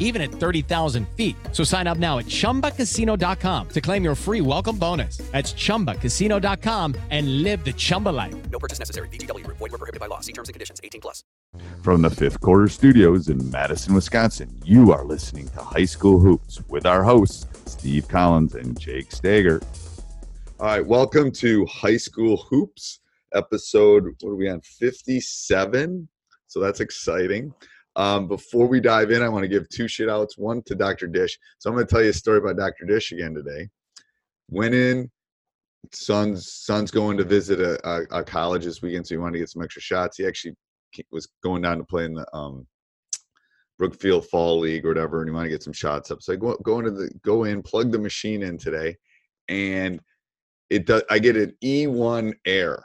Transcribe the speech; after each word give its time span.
even 0.00 0.22
at 0.22 0.30
30,000 0.30 1.06
feet. 1.10 1.36
So 1.52 1.62
sign 1.62 1.86
up 1.86 1.98
now 1.98 2.18
at 2.18 2.26
ChumbaCasino.com 2.26 3.68
to 3.68 3.80
claim 3.80 4.02
your 4.02 4.14
free 4.14 4.40
welcome 4.40 4.78
bonus. 4.78 5.18
That's 5.32 5.52
ChumbaCasino.com 5.52 6.94
and 7.10 7.42
live 7.42 7.64
the 7.64 7.74
Chumba 7.74 8.08
life. 8.08 8.34
No 8.50 8.58
purchase 8.58 8.78
necessary. 8.78 9.08
VGW. 9.08 9.46
Void 9.46 9.60
were 9.60 9.68
prohibited 9.68 10.00
by 10.00 10.06
law. 10.06 10.20
See 10.20 10.32
terms 10.32 10.48
and 10.48 10.54
conditions. 10.54 10.80
18 10.82 11.00
plus. 11.02 11.22
From 11.82 12.02
the 12.02 12.10
fifth 12.10 12.40
quarter 12.40 12.68
studios 12.68 13.28
in 13.28 13.50
Madison, 13.50 13.94
Wisconsin, 13.94 14.50
you 14.64 14.92
are 14.92 15.04
listening 15.04 15.48
to 15.50 15.60
High 15.60 15.84
School 15.84 16.18
Hoops 16.18 16.60
with 16.68 16.86
our 16.86 17.02
hosts, 17.02 17.46
Steve 17.66 18.08
Collins 18.08 18.54
and 18.54 18.78
Jake 18.78 19.12
Stager. 19.12 19.62
All 20.58 20.66
right, 20.66 20.86
welcome 20.86 21.30
to 21.32 21.66
High 21.66 21.98
School 21.98 22.38
Hoops, 22.50 23.00
episode, 23.34 24.04
what 24.20 24.30
are 24.30 24.36
we 24.36 24.48
on, 24.48 24.60
57? 24.62 26.08
So 26.46 26.60
that's 26.60 26.80
exciting. 26.80 27.52
Um, 27.96 28.28
before 28.28 28.66
we 28.66 28.78
dive 28.78 29.10
in, 29.10 29.22
I 29.22 29.28
want 29.28 29.42
to 29.42 29.48
give 29.48 29.68
two 29.70 29.88
shit 29.88 30.10
outs. 30.10 30.36
One 30.36 30.62
to 30.66 30.74
Dr. 30.74 31.06
Dish. 31.06 31.38
So 31.58 31.70
I'm 31.70 31.76
going 31.76 31.86
to 31.86 31.90
tell 31.90 32.02
you 32.02 32.10
a 32.10 32.14
story 32.14 32.38
about 32.38 32.58
Dr. 32.58 32.84
Dish 32.84 33.10
again 33.10 33.34
today. 33.34 33.68
Went 34.50 34.74
in, 34.74 35.10
son's 35.92 36.52
son's 36.52 36.90
going 36.90 37.16
to 37.16 37.24
visit 37.24 37.58
a, 37.58 37.88
a, 37.88 38.20
a 38.20 38.24
college 38.24 38.64
this 38.64 38.82
weekend, 38.82 39.06
so 39.06 39.14
he 39.14 39.18
wanted 39.18 39.32
to 39.34 39.38
get 39.38 39.48
some 39.48 39.62
extra 39.62 39.82
shots. 39.82 40.18
He 40.18 40.26
actually 40.26 40.54
was 41.10 41.28
going 41.42 41.62
down 41.62 41.78
to 41.78 41.84
play 41.84 42.04
in 42.04 42.14
the 42.14 42.26
um, 42.36 42.66
Brookfield 43.78 44.26
Fall 44.26 44.58
League 44.58 44.84
or 44.84 44.88
whatever, 44.88 45.20
and 45.20 45.30
he 45.30 45.34
wanted 45.34 45.48
to 45.48 45.54
get 45.54 45.62
some 45.62 45.72
shots 45.72 46.10
up. 46.10 46.22
So 46.22 46.34
I 46.34 46.36
go, 46.36 46.56
go 46.62 46.78
into 46.78 46.90
the 46.90 47.10
go 47.22 47.44
in, 47.44 47.62
plug 47.62 47.92
the 47.92 47.98
machine 47.98 48.42
in 48.42 48.58
today, 48.58 48.96
and 49.48 50.00
it 50.70 50.86
does. 50.86 51.02
I 51.10 51.18
get 51.18 51.36
an 51.36 51.56
E1 51.64 52.34
error. 52.44 52.84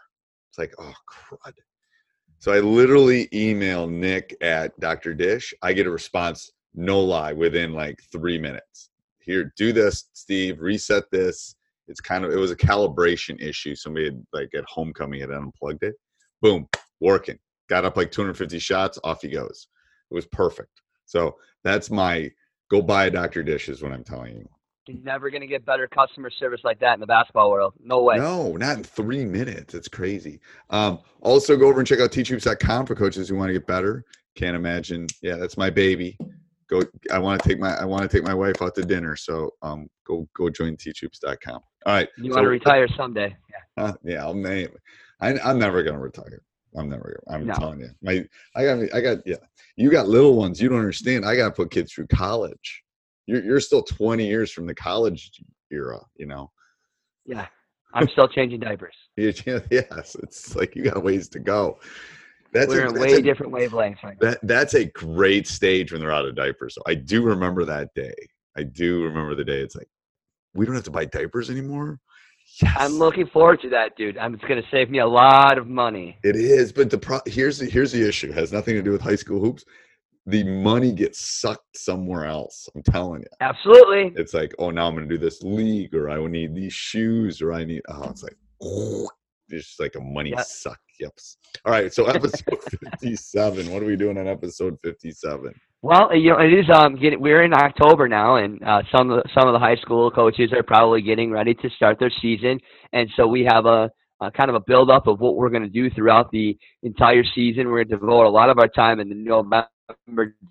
It's 0.50 0.58
like, 0.58 0.74
oh 0.80 0.94
crud. 1.10 1.54
So 2.42 2.52
I 2.52 2.60
literally 2.60 3.30
email 3.32 3.86
Nick 3.86 4.36
at 4.42 4.78
Dr. 4.80 5.14
Dish. 5.14 5.54
I 5.62 5.74
get 5.74 5.86
a 5.86 5.92
response, 5.92 6.52
no 6.74 7.00
lie, 7.00 7.34
within 7.34 7.72
like 7.76 8.02
three 8.12 8.40
minutes. 8.40 8.90
Here, 9.20 9.54
do 9.58 9.72
this, 9.72 10.10
Steve. 10.14 10.60
Reset 10.60 11.04
this. 11.12 11.56
It's 11.88 12.02
kind 12.02 12.26
of 12.26 12.32
it 12.32 12.38
was 12.38 12.50
a 12.50 12.56
calibration 12.56 13.40
issue. 13.40 13.76
Somebody 13.76 14.06
had 14.06 14.26
like 14.34 14.50
at 14.56 14.66
homecoming 14.68 15.22
had 15.22 15.30
unplugged 15.30 15.84
it. 15.84 15.94
Boom, 16.42 16.68
working. 17.00 17.38
Got 17.70 17.86
up 17.86 17.96
like 17.96 18.10
250 18.10 18.58
shots. 18.58 18.98
Off 19.04 19.22
he 19.22 19.28
goes. 19.28 19.68
It 20.10 20.16
was 20.16 20.26
perfect. 20.26 20.82
So 21.06 21.36
that's 21.64 21.92
my 21.92 22.32
go 22.72 22.82
buy 22.82 23.06
a 23.06 23.12
Dr. 23.12 23.44
Dish 23.44 23.70
is 23.70 23.84
what 23.84 23.92
I'm 23.92 24.04
telling 24.04 24.38
you. 24.38 24.50
You're 24.94 25.04
never 25.04 25.30
going 25.30 25.42
to 25.42 25.48
get 25.48 25.66
better 25.66 25.88
customer 25.88 26.30
service 26.30 26.62
like 26.64 26.80
that 26.80 26.94
in 26.94 27.00
the 27.00 27.08
basketball 27.08 27.52
world. 27.52 27.74
No 27.84 28.04
way. 28.04 28.18
No, 28.18 28.56
not 28.58 28.78
in 28.78 28.84
three 28.84 29.26
minutes. 29.26 29.74
It's 29.74 29.88
crazy. 29.88 30.40
Um, 30.70 31.00
also, 31.22 31.56
go 31.58 31.68
over 31.68 31.80
and 31.80 31.88
check 31.88 32.00
out 32.00 32.12
teachhoops.com 32.12 32.86
for 32.86 32.96
coaches 32.96 33.30
who 33.30 33.36
want 33.36 33.50
to 33.50 33.54
get 33.54 33.68
better. 33.68 34.04
Can't 34.36 34.56
imagine. 34.56 35.08
Yeah, 35.22 35.36
that's 35.36 35.58
my 35.58 35.70
baby. 35.70 36.18
Go. 36.70 36.84
I 37.12 37.20
want 37.20 37.42
to 37.42 37.50
take 37.50 37.60
my. 37.60 37.76
I 37.76 37.86
want 37.86 38.04
to 38.04 38.08
take 38.08 38.24
my 38.24 38.34
wife 38.34 38.62
out 38.62 38.76
to 38.76 38.82
dinner. 38.84 39.16
So, 39.16 39.52
um, 39.62 39.90
go 40.06 40.28
go 40.36 40.50
join 40.50 40.78
teachhoops.com. 40.78 41.60
All 41.86 41.94
right. 41.94 42.08
You 42.18 42.32
so, 42.32 42.36
want 42.36 42.46
to 42.46 42.50
retire 42.50 42.88
someday? 42.96 43.36
Yeah. 43.50 43.58
Uh, 43.78 43.94
yeah, 44.04 44.22
I'll 44.22 44.34
name. 44.34 44.68
I, 45.22 45.40
I'm 45.40 45.58
never 45.58 45.82
gonna 45.82 45.98
retire. 45.98 46.44
I'm 46.76 46.90
never. 46.90 47.24
I'm 47.30 47.48
No. 47.48 47.54
telling 47.54 47.80
you. 47.80 47.90
My. 48.02 48.26
I 48.56 48.64
got. 48.66 48.94
I 48.94 49.02
got. 49.02 49.18
Yeah. 49.26 49.38
You 49.78 49.90
got 49.90 50.08
little 50.10 50.36
ones. 50.36 50.62
You 50.62 50.68
don't 50.70 50.80
understand. 50.80 51.26
I 51.26 51.36
got 51.36 51.46
to 51.46 51.52
put 51.52 51.72
kids 51.72 51.94
through 51.94 52.08
college. 52.08 52.84
You're 53.28 53.44
you're 53.44 53.60
still 53.60 53.84
20 53.84 54.26
years 54.26 54.52
from 54.52 54.66
the 54.66 54.76
college 54.76 55.32
era. 55.72 56.00
You 56.16 56.28
know. 56.28 56.52
Yeah. 57.26 57.48
I'm 57.94 58.08
still 58.10 58.28
changing 58.28 58.60
diapers. 58.62 58.96
Yeah, 59.18 59.60
yes, 59.70 60.16
it's 60.24 60.56
like 60.56 60.76
you 60.76 60.84
got 60.84 61.04
ways 61.04 61.28
to 61.30 61.40
go. 61.40 61.80
That's 62.54 62.70
We're 62.70 62.88
a, 62.88 62.92
that's 62.92 63.00
way 63.00 63.14
a- 63.14 63.22
different 63.22 63.54
wavelengths 63.54 64.04
right 64.04 64.18
now. 64.22 64.30
That 64.32 64.40
that's 64.44 64.74
a 64.74 64.86
great 64.86 65.48
stage 65.48 65.92
when 65.92 66.02
they're 66.02 66.12
out 66.12 66.26
of 66.26 66.36
diapers. 66.36 66.76
So 66.76 66.82
I 66.88 66.96
do 66.96 67.24
remember 67.24 67.66
that 67.66 67.94
day. 67.94 68.14
I 68.58 68.64
do 68.64 69.04
remember 69.04 69.36
the 69.36 69.44
day. 69.44 69.62
It's 69.62 69.76
like 69.76 69.88
we 70.54 70.66
don't 70.66 70.76
have 70.76 70.84
to 70.86 70.92
buy 70.92 71.06
diapers 71.06 71.50
anymore. 71.50 72.00
Yes, 72.62 72.76
I'm 72.78 72.94
looking 72.94 73.28
forward 73.28 73.62
to 73.62 73.70
that, 73.70 73.96
dude. 73.96 74.18
I'm, 74.18 74.34
it's 74.34 74.44
going 74.44 74.62
to 74.62 74.68
save 74.72 74.90
me 74.90 75.00
a 75.00 75.08
lot 75.08 75.58
of 75.58 75.68
money. 75.68 76.18
It 76.24 76.36
is, 76.36 76.74
but 76.74 76.90
the 76.90 76.98
pro- 76.98 77.22
here's 77.26 77.60
the 77.60 77.66
here's 77.66 77.92
the 77.94 78.06
issue. 78.06 78.30
It 78.30 78.34
has 78.34 78.52
nothing 78.52 78.76
to 78.76 78.82
do 78.82 78.92
with 78.92 79.02
high 79.02 79.16
school 79.16 79.40
hoops. 79.40 79.64
The 80.28 80.44
money 80.44 80.92
gets 80.92 81.20
sucked 81.20 81.76
somewhere 81.78 82.26
else. 82.26 82.70
I'm 82.76 82.84
telling 82.84 83.22
you. 83.22 83.28
Absolutely. 83.42 84.14
It's 84.16 84.34
like, 84.34 84.54
oh, 84.60 84.70
now 84.70 84.88
I'm 84.88 84.96
going 84.96 85.08
to 85.10 85.14
do 85.16 85.20
this 85.20 85.42
league, 85.42 85.96
or 85.96 86.10
I 86.10 86.18
will 86.20 86.28
need 86.30 86.54
these 86.56 86.74
shoes, 86.74 87.42
or 87.42 87.54
I 87.54 87.64
need. 87.66 87.82
Oh, 87.90 88.10
it's 88.10 88.22
like, 88.24 88.38
oh, 88.62 89.10
it's 89.50 89.68
just 89.68 89.80
like 89.80 89.96
a 89.96 90.02
money 90.02 90.32
Yeah. 90.32 90.44
suck. 90.44 90.80
Yep. 91.00 91.14
All 91.66 91.72
right, 91.72 91.92
so 91.92 92.06
episode 92.08 92.60
57. 93.00 93.72
What 93.74 93.82
are 93.82 93.88
we 93.88 93.96
doing 93.96 94.18
on 94.20 94.28
episode 94.28 94.78
57? 94.84 95.52
Well, 95.82 96.16
you 96.16 96.30
know, 96.30 96.38
it 96.40 96.54
is. 96.54 96.70
Um, 96.72 96.96
getting, 96.96 97.20
we're 97.20 97.42
in 97.42 97.56
October 97.56 98.08
now, 98.08 98.36
and 98.36 98.62
uh, 98.64 98.84
some 98.96 99.10
of 99.10 99.24
the, 99.24 99.30
some 99.34 99.48
of 99.48 99.54
the 99.54 99.60
high 99.60 99.78
school 99.78 100.12
coaches 100.12 100.54
are 100.54 100.62
probably 100.62 101.02
getting 101.02 101.32
ready 101.32 101.56
to 101.56 101.70
start 101.72 101.98
their 102.00 102.12
season, 102.22 102.60
and 102.94 103.10
so 103.16 103.26
we 103.26 103.44
have 103.46 103.66
a, 103.66 103.90
a 104.22 104.30
kind 104.30 104.50
of 104.50 104.56
a 104.56 104.60
build 104.60 104.92
up 104.92 105.08
of 105.08 105.20
what 105.20 105.36
we're 105.36 105.50
going 105.50 105.64
to 105.64 105.70
do 105.70 105.90
throughout 105.90 106.30
the 106.32 106.56
entire 106.84 107.24
season. 107.34 107.68
We're 107.68 107.84
going 107.84 107.88
to 107.90 107.98
devote 107.98 108.28
a 108.28 108.30
lot 108.30 108.52
of 108.52 108.60
our 108.60 108.68
time 108.68 109.00
in 109.00 109.10
the 109.10 109.16
November, 109.16 109.68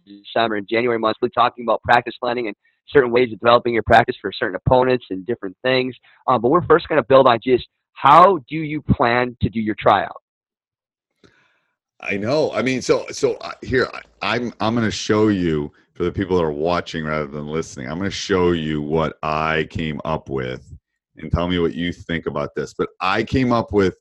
December, 0.07 0.57
and 0.57 0.69
January 0.69 0.99
months, 0.99 1.19
really 1.23 1.31
talking 1.31 1.65
about 1.65 1.83
practice 1.83 2.15
planning 2.21 2.47
and 2.49 2.57
certain 2.89 3.11
ways 3.11 3.33
of 3.33 3.39
developing 3.39 3.75
your 3.75 3.83
practice 3.83 4.17
for 4.21 4.33
certain 4.33 4.59
opponents 4.67 5.07
and 5.11 5.25
different 5.27 5.57
things. 5.63 5.95
Um, 6.27 6.41
but 6.43 6.51
we're 6.51 6.67
first 6.67 6.89
going 6.89 7.01
to 7.01 7.07
build 7.07 7.27
on 7.27 7.39
just 7.43 7.69
how 7.93 8.39
do 8.49 8.57
you 8.57 8.83
plan 8.83 9.37
to 9.43 9.49
do 9.49 9.61
your 9.61 9.77
tryout. 9.79 10.21
I 12.01 12.17
know. 12.17 12.51
I 12.53 12.63
mean, 12.63 12.81
so 12.81 13.07
so 13.11 13.35
uh, 13.35 13.53
here 13.63 13.89
I, 13.93 14.01
I'm 14.23 14.53
I'm 14.61 14.75
going 14.75 14.87
to 14.87 14.91
show 14.91 15.29
you 15.29 15.71
for 15.95 16.05
the 16.05 16.13
people 16.13 16.39
that 16.39 16.45
are 16.45 16.53
watching 16.53 17.05
rather 17.05 17.27
than 17.27 17.47
listening. 17.47 17.89
I'm 17.89 17.99
going 17.99 18.11
to 18.11 18.17
show 18.17 18.53
you 18.53 18.81
what 18.81 19.19
I 19.23 19.67
came 19.71 20.01
up 20.05 20.31
with, 20.31 20.73
and 21.17 21.31
tell 21.31 21.47
me 21.47 21.59
what 21.59 21.75
you 21.75 21.93
think 21.93 22.27
about 22.27 22.55
this. 22.55 22.73
But 22.73 22.89
I 23.01 23.23
came 23.23 23.53
up 23.53 23.73
with 23.73 23.97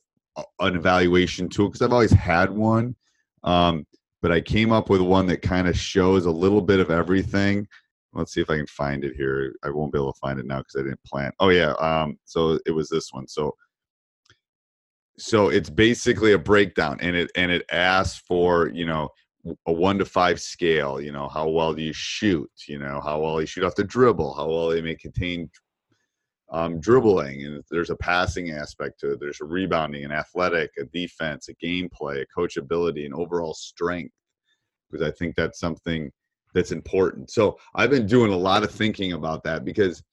an 0.60 0.76
evaluation 0.76 1.50
tool 1.50 1.68
because 1.68 1.82
I've 1.82 1.92
always 1.92 2.14
had 2.14 2.50
one, 2.50 2.96
um, 3.44 3.86
but 4.22 4.32
I 4.32 4.42
came 4.42 4.72
up 4.72 4.90
with 4.90 5.02
one 5.02 5.28
that 5.28 5.42
kind 5.42 5.68
of 5.68 5.78
shows 5.78 6.26
a 6.26 6.32
little 6.32 6.62
bit 6.62 6.80
of 6.80 6.92
everything. 6.92 7.68
Let's 8.14 8.34
see 8.34 8.42
if 8.42 8.50
I 8.50 8.58
can 8.58 8.68
find 8.68 9.04
it 9.04 9.16
here. 9.16 9.54
I 9.64 9.70
won't 9.70 9.94
be 9.94 10.00
able 10.00 10.14
to 10.14 10.20
find 10.20 10.40
it 10.40 10.46
now 10.46 10.60
because 10.60 10.76
I 10.78 10.84
didn't 10.84 11.04
plan. 11.04 11.32
Oh 11.40 11.50
yeah. 11.50 11.74
Um, 11.74 12.18
so 12.26 12.60
it 12.66 12.72
was 12.72 12.90
this 12.90 13.14
one. 13.14 13.28
So 13.28 13.54
so 15.20 15.50
it's 15.50 15.70
basically 15.70 16.32
a 16.32 16.40
breakdown 16.40 16.98
and 17.02 17.16
it 17.16 17.30
and 17.36 17.52
it 17.52 17.66
asks 17.72 18.24
for 18.26 18.70
you 18.70 18.86
know 18.86 19.10
a 19.68 19.72
one 19.72 19.98
to 19.98 20.06
five 20.06 20.40
scale 20.40 21.00
you 21.00 21.12
know 21.12 21.28
how 21.28 21.48
well 21.48 21.74
do 21.74 21.82
you 21.82 21.94
shoot 21.94 22.50
you 22.68 22.80
know 22.80 23.02
how 23.02 23.20
well 23.20 23.40
you 23.40 23.48
shoot 23.48 23.64
off 23.64 23.76
the 23.76 23.84
dribble 23.84 24.34
how 24.34 24.48
well 24.48 24.70
they 24.70 24.82
may 24.82 24.96
contain 24.96 25.50
um, 26.52 26.80
dribbling 26.80 27.46
and 27.46 27.64
there's 27.70 27.90
a 27.90 27.96
passing 27.98 28.52
aspect 28.52 29.00
to 29.00 29.14
it. 29.14 29.20
There's 29.20 29.42
a 29.42 29.46
rebounding, 29.46 30.06
an 30.06 30.12
athletic, 30.12 30.72
a 30.80 30.86
defense, 30.86 31.48
a 31.50 31.56
gameplay, 31.56 32.24
a 32.24 32.40
coachability, 32.40 33.06
and 33.06 33.14
overall 33.14 33.54
strength. 33.54 34.14
Because 34.90 35.08
I 35.08 35.12
think 35.12 35.36
that's 35.36 35.60
something 35.60 36.12
that's 36.54 36.72
important. 36.72 37.30
So 37.30 37.60
I've 37.76 37.92
been 37.92 38.08
doing 38.08 38.32
a 38.32 38.38
lot 38.38 38.64
of 38.64 38.72
thinking 38.72 39.14
about 39.14 39.44
that 39.44 39.64
because 39.64 40.04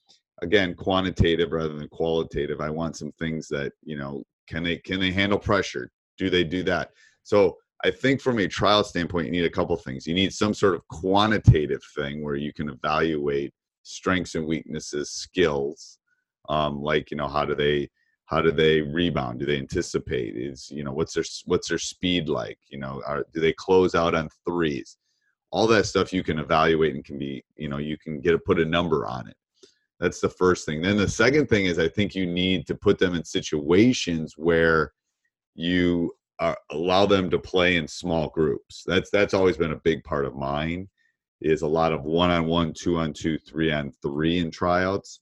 again, 0.43 0.75
quantitative 0.75 1.53
rather 1.53 1.75
than 1.75 1.89
qualitative. 1.89 2.61
I 2.61 2.71
want 2.71 2.97
some 2.97 3.13
things 3.13 3.49
that, 3.49 3.73
you 3.83 3.97
know, 3.97 4.23
can 4.49 4.63
they 4.63 4.77
can 4.77 5.01
they 5.01 5.11
handle 5.11 5.39
pressure? 5.39 5.91
Do 6.19 6.31
they 6.31 6.45
do 6.45 6.63
that? 6.65 6.91
So 7.23 7.57
I 7.85 7.91
think 7.91 8.21
from 8.21 8.39
a 8.39 8.49
trial 8.49 8.85
standpoint, 8.85 9.27
you 9.27 9.33
need 9.33 9.45
a 9.45 9.51
couple 9.51 9.77
things. 9.77 10.07
You 10.07 10.15
need 10.15 10.33
some 10.33 10.55
sort 10.55 10.75
of 10.75 10.87
quantitative 10.89 11.83
thing 11.95 12.23
where 12.23 12.37
you 12.37 12.53
can 12.53 12.69
evaluate 12.69 13.53
strengths 13.83 14.35
and 14.35 14.47
weaknesses, 14.47 15.11
skills, 15.11 15.99
um, 16.49 16.83
like 16.83 17.11
you 17.11 17.17
know 17.17 17.29
how 17.29 17.45
do 17.45 17.55
they 17.55 17.89
how 18.27 18.43
do 18.43 18.51
they 18.51 18.83
rebound? 18.83 19.39
Do 19.39 19.47
they 19.47 19.57
anticipate? 19.57 20.37
Is 20.37 20.71
you 20.71 20.85
know 20.85 20.93
what's 20.93 21.15
their 21.15 21.25
what's 21.47 21.69
their 21.69 21.79
speed 21.79 22.29
like? 22.29 22.59
You 22.69 22.79
know, 22.79 23.03
are, 23.07 23.25
do 23.33 23.41
they 23.41 23.53
close 23.53 23.95
out 23.95 24.15
on 24.15 24.29
threes? 24.47 24.99
All 25.53 25.67
that 25.69 25.87
stuff 25.87 26.13
you 26.13 26.23
can 26.23 26.39
evaluate 26.39 26.95
and 26.95 27.05
can 27.05 27.19
be 27.19 27.45
you 27.57 27.69
know 27.69 27.79
you 27.79 27.97
can 27.97 28.21
get 28.21 28.35
a 28.35 28.39
put 28.39 28.61
a 28.61 28.65
number 28.65 29.07
on 29.07 29.29
it. 29.29 29.37
That's 30.01 30.21
the 30.21 30.29
first 30.29 30.67
thing. 30.67 30.83
Then 30.83 30.97
the 30.97 31.09
second 31.09 31.49
thing 31.49 31.67
is 31.67 31.79
I 31.79 31.89
think 31.89 32.15
you 32.15 32.27
need 32.27 32.67
to 32.67 32.75
put 32.75 32.99
them 32.99 33.15
in 33.15 33.25
situations 33.25 34.35
where 34.37 34.93
you 35.55 36.13
uh, 36.39 36.55
allow 36.71 37.07
them 37.07 37.31
to 37.31 37.39
play 37.39 37.77
in 37.77 37.89
small 37.89 38.29
groups. 38.29 38.83
That's 38.87 39.09
that's 39.11 39.35
always 39.35 39.57
been 39.57 39.73
a 39.73 39.81
big 39.85 40.03
part 40.05 40.27
of 40.27 40.35
mine. 40.35 40.89
Is 41.41 41.63
a 41.63 41.67
lot 41.67 41.93
of 41.93 42.03
one 42.03 42.31
on 42.31 42.47
one, 42.47 42.73
two 42.77 42.97
on 42.97 43.13
two, 43.13 43.39
three 43.39 43.71
on 43.71 43.93
three 44.03 44.39
in 44.39 44.51
tryouts 44.51 45.21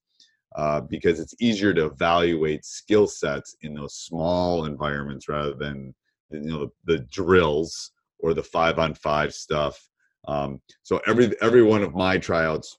uh, 0.54 0.80
because 0.82 1.20
it's 1.20 1.34
easier 1.40 1.74
to 1.74 1.86
evaluate 1.86 2.64
skill 2.64 3.06
sets 3.06 3.56
in 3.62 3.74
those 3.74 3.94
small 3.94 4.66
environments 4.66 5.28
rather 5.28 5.54
than 5.54 5.94
you 6.30 6.40
know 6.40 6.70
the, 6.84 6.94
the 6.94 6.98
drills 7.04 7.92
or 8.20 8.34
the 8.34 8.42
five 8.42 8.78
on 8.78 8.94
five 8.94 9.34
stuff. 9.34 9.78
Um, 10.26 10.60
so 10.82 11.00
every 11.06 11.34
every 11.42 11.62
one 11.62 11.82
of 11.82 11.94
my 11.94 12.18
tryouts, 12.18 12.78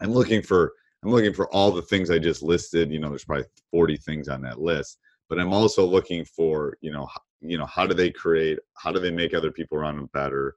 I'm 0.00 0.12
looking 0.12 0.42
for 0.42 0.72
I'm 1.02 1.10
looking 1.10 1.34
for 1.34 1.52
all 1.54 1.70
the 1.70 1.82
things 1.82 2.10
I 2.10 2.18
just 2.18 2.42
listed. 2.42 2.90
You 2.90 2.98
know, 3.00 3.10
there's 3.10 3.24
probably 3.24 3.44
40 3.70 3.98
things 3.98 4.28
on 4.28 4.40
that 4.42 4.60
list, 4.60 4.98
but 5.28 5.38
I'm 5.38 5.52
also 5.52 5.84
looking 5.84 6.24
for 6.24 6.76
you 6.80 6.90
know 6.90 7.08
you 7.40 7.58
know 7.58 7.66
how 7.66 7.86
do 7.86 7.94
they 7.94 8.10
create 8.10 8.58
how 8.76 8.90
do 8.90 8.98
they 8.98 9.10
make 9.10 9.34
other 9.34 9.52
people 9.52 9.78
around 9.78 9.96
them 9.96 10.08
better 10.12 10.56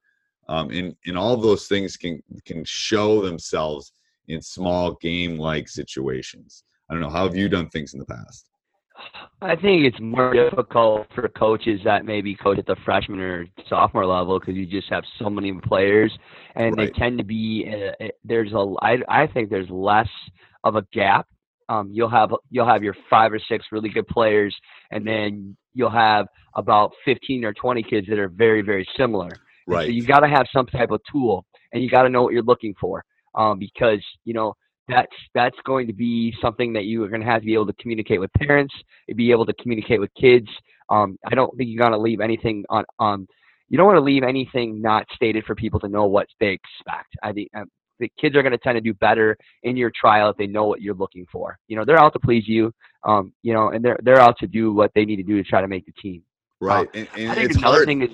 um, 0.49 0.69
and 0.71 0.95
and 1.05 1.17
all 1.17 1.35
those 1.37 1.67
things 1.67 1.97
can 1.97 2.21
can 2.45 2.63
show 2.65 3.21
themselves 3.21 3.91
in 4.27 4.41
small 4.41 4.93
game 5.01 5.37
like 5.37 5.67
situations 5.67 6.63
i 6.89 6.93
don't 6.93 7.01
know 7.01 7.09
how 7.09 7.23
have 7.23 7.35
you 7.35 7.49
done 7.49 7.69
things 7.69 7.93
in 7.93 7.99
the 7.99 8.05
past 8.05 8.49
I 9.41 9.55
think 9.55 9.85
it's 9.85 9.99
more 9.99 10.33
difficult 10.33 11.05
for 11.13 11.27
coaches 11.29 11.79
that 11.85 12.05
maybe 12.05 12.35
coach 12.35 12.57
at 12.57 12.65
the 12.65 12.75
freshman 12.83 13.19
or 13.19 13.45
sophomore 13.69 14.07
level 14.07 14.39
because 14.39 14.55
you 14.55 14.65
just 14.65 14.89
have 14.89 15.03
so 15.19 15.29
many 15.29 15.53
players, 15.53 16.11
and 16.55 16.75
right. 16.75 16.91
they 16.91 16.99
tend 16.99 17.19
to 17.19 17.23
be 17.23 17.71
uh, 17.71 18.07
there's 18.23 18.51
a 18.53 18.73
I 18.81 18.97
I 19.07 19.27
think 19.27 19.51
there's 19.51 19.69
less 19.69 20.09
of 20.63 20.75
a 20.75 20.81
gap. 20.91 21.27
Um, 21.69 21.91
you'll 21.93 22.09
have 22.09 22.31
you'll 22.49 22.67
have 22.67 22.83
your 22.83 22.95
five 23.09 23.31
or 23.31 23.39
six 23.47 23.67
really 23.71 23.89
good 23.89 24.07
players, 24.07 24.55
and 24.89 25.05
then 25.05 25.55
you'll 25.73 25.91
have 25.91 26.27
about 26.55 26.91
15 27.05 27.45
or 27.45 27.53
20 27.53 27.83
kids 27.83 28.07
that 28.07 28.17
are 28.17 28.29
very, 28.29 28.63
very 28.63 28.87
similar. 28.97 29.29
Right. 29.67 29.85
So 29.85 29.91
you 29.91 30.05
got 30.05 30.21
to 30.21 30.27
have 30.27 30.47
some 30.51 30.65
type 30.65 30.89
of 30.89 30.99
tool, 31.11 31.45
and 31.71 31.83
you 31.83 31.89
got 31.89 32.03
to 32.03 32.09
know 32.09 32.23
what 32.23 32.33
you're 32.33 32.41
looking 32.41 32.73
for, 32.81 33.05
um, 33.37 33.59
because 33.59 34.03
you 34.25 34.33
know 34.33 34.53
that's 34.89 35.15
that's 35.33 35.55
going 35.65 35.87
to 35.87 35.93
be 35.93 36.33
something 36.41 36.73
that 36.73 36.85
you 36.85 37.03
are 37.03 37.09
going 37.09 37.21
to 37.21 37.27
have 37.27 37.41
to 37.41 37.45
be 37.45 37.53
able 37.53 37.67
to 37.67 37.73
communicate 37.73 38.19
with 38.19 38.31
parents, 38.33 38.73
be 39.15 39.31
able 39.31 39.45
to 39.45 39.53
communicate 39.53 39.99
with 39.99 40.09
kids. 40.19 40.47
Um, 40.89 41.17
I 41.25 41.35
don't 41.35 41.55
think 41.57 41.69
you're 41.69 41.79
going 41.79 41.91
to 41.91 41.97
leave 41.97 42.21
anything 42.21 42.63
on 42.69 42.85
on. 42.99 43.27
You 43.69 43.77
don't 43.77 43.85
want 43.85 43.97
to 43.97 44.03
leave 44.03 44.23
anything 44.23 44.81
not 44.81 45.05
stated 45.13 45.43
for 45.43 45.53
people 45.53 45.79
to 45.81 45.89
know 45.89 46.05
what 46.05 46.27
they 46.39 46.49
expect. 46.49 47.09
I 47.21 47.33
think 47.33 47.49
um, 47.53 47.69
the 47.99 48.09
kids 48.19 48.35
are 48.35 48.41
going 48.41 48.53
to 48.53 48.57
tend 48.57 48.77
to 48.77 48.81
do 48.81 48.93
better 48.93 49.37
in 49.63 49.75
your 49.75 49.91
trial 49.99 50.29
if 50.29 50.37
they 50.37 50.47
know 50.47 50.65
what 50.65 50.81
you're 50.81 50.95
looking 50.95 51.25
for. 51.31 51.57
You 51.67 51.75
know, 51.75 51.83
they're 51.83 51.99
out 51.99 52.13
to 52.13 52.19
please 52.19 52.47
you. 52.47 52.71
Um, 53.03 53.33
you 53.43 53.53
know, 53.53 53.69
and 53.69 53.83
they're 53.83 53.99
they're 54.03 54.19
out 54.19 54.37
to 54.39 54.47
do 54.47 54.73
what 54.73 54.91
they 54.95 55.05
need 55.05 55.17
to 55.17 55.23
do 55.23 55.41
to 55.41 55.47
try 55.47 55.61
to 55.61 55.67
make 55.67 55.85
the 55.85 55.91
team. 56.01 56.23
Right. 56.59 56.87
and, 56.93 57.07
and 57.17 57.31
I 57.31 57.35
think 57.35 57.51
another 57.51 57.77
hard. 57.77 57.85
thing 57.87 58.01
is. 58.03 58.09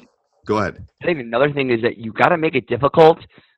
Go 0.45 0.57
ahead. 0.57 0.85
I 1.01 1.05
think 1.05 1.19
another 1.19 1.53
thing 1.53 1.69
is 1.69 1.81
that 1.83 1.97
you 1.97 2.11
got 2.11 2.29
to 2.29 2.37
make 2.37 2.55
it 2.55 2.67
difficult. 2.67 3.17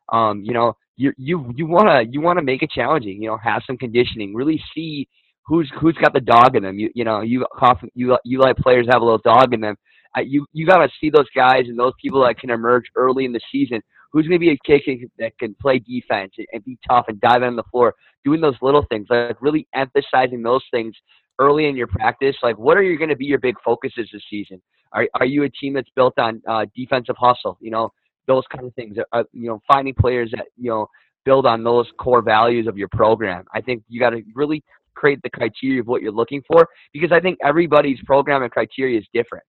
Um, 0.10 0.44
you 0.44 0.54
know, 0.54 0.76
you 0.98 1.14
you 1.18 1.52
you 1.56 1.66
want 1.66 1.88
to 1.88 2.12
you 2.12 2.22
want 2.22 2.40
to 2.40 2.44
make 2.44 2.64
it 2.64 2.72
challenging. 2.72 3.22
You 3.22 3.30
know, 3.30 3.38
have 3.38 3.64
some 3.66 3.78
conditioning. 3.78 4.34
Really 4.34 4.62
see 4.74 5.08
who's 5.46 5.72
who's 5.80 5.98
got 6.02 6.14
the 6.14 6.22
dog 6.22 6.56
in 6.56 6.64
them. 6.64 6.80
You 6.80 6.90
you 6.96 7.04
know 7.04 7.22
you 7.22 7.46
you 7.94 8.18
you 8.24 8.40
let 8.40 8.58
players 8.58 8.88
have 8.92 9.02
a 9.02 9.06
little 9.06 9.22
dog 9.24 9.54
in 9.54 9.62
them. 9.62 9.76
You 10.18 10.46
you 10.54 10.66
got 10.66 10.78
to 10.78 10.90
see 11.02 11.10
those 11.10 11.30
guys 11.36 11.64
and 11.68 11.78
those 11.78 11.94
people 12.02 12.24
that 12.24 12.40
can 12.40 12.50
emerge 12.50 12.86
early 12.96 13.26
in 13.26 13.34
the 13.34 13.42
season 13.52 13.82
who's 14.16 14.28
going 14.28 14.40
to 14.40 14.46
be 14.46 14.52
a 14.52 14.58
kid 14.66 15.10
that 15.20 15.38
can 15.38 15.54
play 15.62 15.78
defense 15.78 16.32
and 16.54 16.64
be 16.64 16.78
tough 16.88 17.06
and 17.10 17.20
dive 17.20 17.44
on 17.44 17.58
the 17.58 17.64
floor, 17.70 17.94
doing 18.24 18.40
those 18.40 18.56
little 18.62 18.86
things, 18.90 19.08
like 19.10 19.36
really 19.42 19.68
emphasizing 19.76 20.42
those 20.42 20.64
things 20.72 20.96
early 21.38 21.66
in 21.66 21.76
your 21.76 21.88
practice. 21.88 22.38
Like, 22.42 22.58
what 22.58 22.78
are 22.78 22.84
you 22.84 22.98
going 22.98 23.10
to 23.10 23.18
be 23.18 23.26
your 23.26 23.40
big 23.40 23.56
focuses 23.62 24.08
this 24.14 24.24
season? 24.30 24.62
Are 24.94 25.06
are 25.16 25.26
you 25.26 25.44
a 25.44 25.50
team 25.50 25.74
that's 25.74 25.90
built 25.98 26.18
on 26.18 26.42
uh, 26.48 26.66
defensive 26.74 27.18
hustle? 27.20 27.58
You 27.60 27.72
know, 27.72 27.92
those 28.28 28.44
kind 28.52 28.66
of 28.66 28.74
things. 28.76 28.98
Uh, 29.12 29.24
you 29.34 29.48
know, 29.48 29.62
finding 29.68 29.94
players 29.94 30.32
that 30.32 30.48
you 30.58 30.70
know 30.70 30.88
build 31.26 31.46
on 31.46 31.64
those 31.64 31.88
core 32.00 32.22
values 32.22 32.68
of 32.68 32.78
your 32.78 32.88
program. 32.90 33.44
I 33.54 33.62
think 33.62 33.84
you 33.90 34.00
got 34.00 34.12
to 34.12 34.22
really 34.36 34.64
create 34.96 35.20
the 35.24 35.30
criteria 35.30 35.82
of 35.82 35.88
what 35.88 36.02
you're 36.02 36.12
looking 36.12 36.42
for 36.48 36.68
because 36.94 37.12
I 37.12 37.20
think 37.20 37.38
everybody's 37.44 38.00
program 38.06 38.44
and 38.44 38.52
criteria 38.52 39.00
is 39.00 39.06
different. 39.14 39.44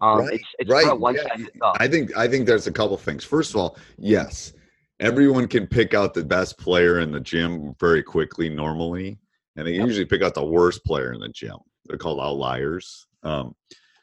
Um, 0.00 0.18
right, 0.18 0.34
it's, 0.34 0.44
it's 0.58 0.70
right. 0.70 0.98
one 0.98 1.14
yeah. 1.14 1.72
I 1.78 1.86
think 1.86 2.16
I 2.16 2.26
think 2.26 2.46
there's 2.46 2.66
a 2.66 2.72
couple 2.72 2.96
things. 2.96 3.22
First 3.24 3.50
of 3.50 3.60
all, 3.60 3.78
yes, 3.98 4.52
everyone 4.98 5.46
can 5.46 5.66
pick 5.66 5.94
out 5.94 6.12
the 6.12 6.24
best 6.24 6.58
player 6.58 6.98
in 7.00 7.12
the 7.12 7.20
gym 7.20 7.74
very 7.78 8.02
quickly 8.02 8.48
normally, 8.48 9.18
and 9.56 9.66
they 9.66 9.74
yep. 9.74 9.86
usually 9.86 10.04
pick 10.04 10.22
out 10.22 10.34
the 10.34 10.44
worst 10.44 10.84
player 10.84 11.12
in 11.12 11.20
the 11.20 11.28
gym. 11.28 11.56
They're 11.86 11.98
called 11.98 12.18
outliers. 12.20 13.06
Um, 13.22 13.54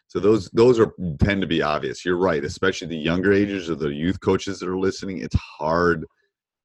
so 0.09 0.19
those 0.19 0.49
those 0.53 0.79
are 0.79 0.91
tend 1.19 1.39
to 1.41 1.47
be 1.47 1.61
obvious. 1.61 2.03
You're 2.03 2.17
right, 2.17 2.43
especially 2.43 2.87
the 2.87 2.97
younger 2.97 3.31
ages 3.31 3.69
or 3.69 3.75
the 3.75 3.93
youth 3.93 4.19
coaches 4.19 4.59
that 4.59 4.67
are 4.67 4.77
listening. 4.77 5.19
It's 5.19 5.35
hard. 5.35 6.03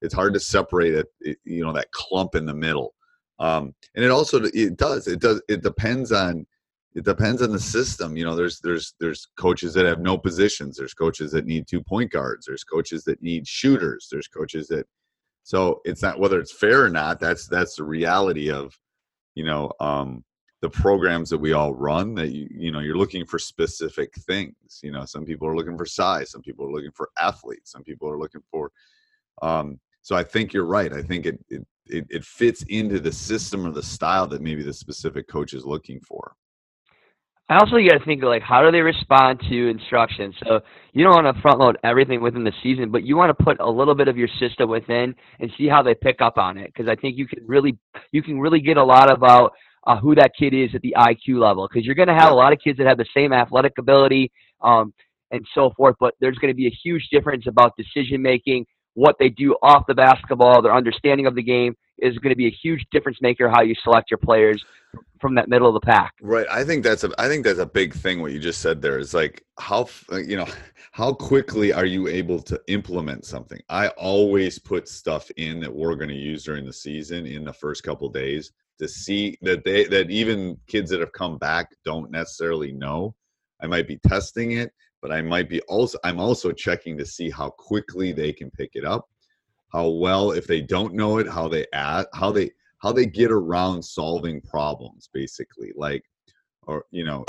It's 0.01 0.15
hard 0.15 0.33
to 0.33 0.41
separate 0.41 0.95
it. 0.95 1.39
you 1.45 1.63
know 1.63 1.73
that 1.75 1.93
clump 1.93 2.35
in 2.37 2.47
the 2.47 2.55
middle. 2.55 2.95
Um, 3.39 3.75
and 3.95 4.03
it 4.03 4.11
also 4.11 4.43
it 4.43 4.79
does 4.79 5.07
it 5.09 5.21
does 5.21 5.43
it 5.47 5.63
depends 5.63 6.11
on 6.11 6.47
it 6.95 7.05
depends 7.05 7.43
on 7.43 7.53
the 7.53 7.61
system. 7.61 8.17
You 8.17 8.25
know, 8.25 8.35
there's 8.35 8.61
there's 8.61 8.95
there's 8.99 9.29
coaches 9.37 9.75
that 9.75 9.85
have 9.85 10.01
no 10.01 10.17
positions. 10.17 10.79
There's 10.79 10.95
coaches 10.95 11.31
that 11.33 11.45
need 11.45 11.67
two 11.67 11.83
point 11.83 12.11
guards. 12.11 12.47
There's 12.47 12.65
coaches 12.65 13.05
that 13.05 13.21
need 13.21 13.47
shooters. 13.47 14.09
There's 14.11 14.27
coaches 14.27 14.69
that 14.69 14.87
so 15.43 15.83
it's 15.85 16.01
not 16.01 16.19
whether 16.19 16.41
it's 16.41 16.59
fair 16.59 16.83
or 16.83 16.89
not. 16.89 17.21
That's 17.21 17.47
that's 17.47 17.77
the 17.77 17.85
reality 17.85 18.51
of 18.51 18.75
you 19.35 19.45
know 19.45 19.71
um, 19.81 20.25
the 20.65 20.71
programs 20.71 21.29
that 21.29 21.37
we 21.37 21.53
all 21.53 21.75
run. 21.75 22.15
That 22.15 22.31
you 22.31 22.49
you 22.51 22.73
know 22.73 22.81
you're 22.81 22.97
looking 22.97 23.27
for 23.27 23.39
specific 23.39 24.15
things. 24.15 24.81
You 24.83 24.93
know, 24.93 25.05
some 25.05 25.27
people 25.27 25.47
are 25.47 25.55
looking 25.55 25.77
for 25.77 25.85
size. 25.85 26.31
Some 26.31 26.41
people 26.41 26.65
are 26.67 26.73
looking 26.73 26.91
for 26.91 27.11
athletes. 27.19 27.71
Some 27.71 27.85
people 27.85 28.09
are 28.09 28.19
looking 28.19 28.41
for. 28.51 28.73
Um, 29.43 29.79
so 30.01 30.17
I 30.17 30.25
think 30.25 30.55
you're 30.55 30.65
right. 30.65 30.91
I 30.91 31.03
think 31.03 31.27
it, 31.27 31.39
it 31.51 31.67
it, 31.87 32.07
it 32.09 32.25
fits 32.25 32.65
into 32.71 32.99
the 32.99 33.13
system 33.13 33.67
or 33.67 33.73
the 33.73 33.83
style 33.83 34.27
that 34.29 34.41
maybe 34.41 34.63
the 34.63 34.73
specific 34.73 35.29
coach 35.29 35.53
is 35.53 35.67
looking 35.67 36.01
for. 36.01 36.35
I 37.51 37.57
also 37.57 37.77
got 37.77 37.99
to 37.99 38.05
think 38.07 38.23
like 38.23 38.41
how 38.41 38.63
do 38.63 38.71
they 38.73 38.81
respond 38.81 39.41
to 39.51 39.69
instruction. 39.69 40.33
So 40.47 40.61
you 40.95 41.05
don't 41.05 41.15
want 41.23 41.37
to 41.37 41.43
front 41.43 41.59
load 41.59 41.77
everything 41.85 42.23
within 42.23 42.43
the 42.43 42.55
season, 42.63 42.91
but 42.91 43.05
you 43.05 43.19
want 43.19 43.37
to 43.37 43.45
put 43.45 43.61
a 43.61 43.71
little 43.71 43.95
bit 43.95 44.09
of 44.09 44.17
your 44.17 44.29
system 44.41 44.71
within 44.71 45.15
and 45.41 45.51
see 45.59 45.69
how 45.69 45.83
they 45.83 45.95
pick 45.95 46.23
up 46.23 46.39
on 46.39 46.57
it. 46.57 46.73
Because 46.73 46.89
I 46.89 46.97
think 46.97 47.19
you 47.19 47.27
can 47.27 47.47
really 47.47 47.77
you 48.13 48.23
can 48.23 48.41
really 48.41 48.61
get 48.61 48.79
a 48.79 48.83
lot 48.83 49.13
about 49.13 49.53
uh, 49.87 49.99
who 49.99 50.15
that 50.15 50.33
kid 50.39 50.55
is 50.55 50.71
at 50.75 50.83
the 50.83 50.95
IQ 50.97 51.41
level. 51.41 51.69
Because 51.69 51.85
you're 51.87 51.95
going 51.95 52.09
to 52.09 52.15
have 52.15 52.33
a 52.33 52.35
lot 52.35 52.53
of 52.53 52.59
kids 52.59 52.79
that 52.79 52.87
have 52.87 52.99
the 52.99 53.07
same 53.15 53.33
athletic 53.33 53.73
ability 53.79 54.31
um, 54.63 54.93
and 55.31 55.47
so 55.55 55.71
forth, 55.77 55.97
but 56.01 56.15
there's 56.21 56.39
going 56.39 56.53
to 56.53 56.57
be 56.57 56.67
a 56.67 56.77
huge 56.83 57.09
difference 57.11 57.47
about 57.47 57.73
decision 57.77 58.23
making, 58.23 58.67
what 58.95 59.17
they 59.19 59.29
do 59.29 59.57
off 59.63 59.85
the 59.87 59.95
basketball, 59.95 60.63
their 60.63 60.75
understanding 60.75 61.27
of 61.27 61.35
the 61.35 61.43
game 61.43 61.75
is 61.99 62.17
going 62.19 62.31
to 62.31 62.37
be 62.37 62.47
a 62.47 62.57
huge 62.63 62.85
difference 62.91 63.19
maker 63.21 63.49
how 63.49 63.63
you 63.63 63.75
select 63.83 64.11
your 64.11 64.19
players 64.19 64.65
from 65.21 65.35
that 65.35 65.49
middle 65.49 65.69
of 65.69 65.75
the 65.75 65.87
pack. 65.87 66.13
Right. 66.21 66.47
I 66.51 66.65
think 66.65 66.85
that's 66.85 67.05
a 67.05 67.11
I 67.19 67.29
think 67.29 67.45
that's 67.45 67.59
a 67.59 67.67
big 67.67 67.95
thing 67.95 68.21
what 68.21 68.33
you 68.33 68.39
just 68.39 68.61
said 68.61 68.83
there 68.83 68.99
is 68.99 69.15
like 69.15 69.45
how 69.59 69.89
you 70.13 70.37
know 70.37 70.47
how 70.93 71.13
quickly 71.13 71.73
are 71.73 71.87
you 71.87 72.09
able 72.09 72.41
to 72.43 72.61
implement 72.69 73.25
something? 73.25 73.61
I 73.69 73.89
always 73.89 74.59
put 74.59 74.89
stuff 74.89 75.31
in 75.37 75.61
that 75.61 75.75
we're 75.75 75.97
going 75.97 76.11
to 76.11 76.15
use 76.15 76.45
during 76.45 76.65
the 76.65 76.73
season 76.73 77.27
in 77.27 77.45
the 77.45 77.53
first 77.53 77.83
couple 77.83 78.09
days 78.09 78.53
to 78.79 78.89
see 78.89 79.39
that 79.43 79.65
they 79.65 79.85
that 79.85 80.11
even 80.11 80.59
kids 80.67 80.91
that 80.91 81.01
have 81.01 81.13
come 81.13 81.39
back 81.39 81.75
don't 81.85 82.11
necessarily 82.11 82.73
know. 82.73 83.15
I 83.63 83.67
might 83.67 83.87
be 83.87 83.99
testing 83.99 84.53
it, 84.53 84.73
but 85.01 85.13
I 85.13 85.23
might 85.23 85.49
be 85.49 85.61
also 85.63 85.99
I'm 86.05 86.21
also 86.21 86.53
checking 86.53 86.97
to 86.99 87.07
see 87.07 87.31
how 87.31 87.51
quickly 87.51 88.13
they 88.13 88.33
can 88.33 88.51
pick 88.51 88.71
it 88.75 88.85
up, 88.85 89.09
how 89.73 89.89
well 89.89 90.33
if 90.33 90.47
they 90.47 90.61
don't 90.61 90.95
know 90.95 91.19
it, 91.19 91.29
how 91.29 91.49
they 91.49 91.67
add 91.73 92.07
how 92.15 92.33
they 92.33 92.51
how 92.79 92.93
they 92.93 93.07
get 93.07 93.31
around 93.31 93.83
solving 93.83 94.41
problems 94.41 95.09
basically 95.13 95.73
like 95.77 96.05
or 96.67 96.85
you 96.91 97.05
know 97.05 97.25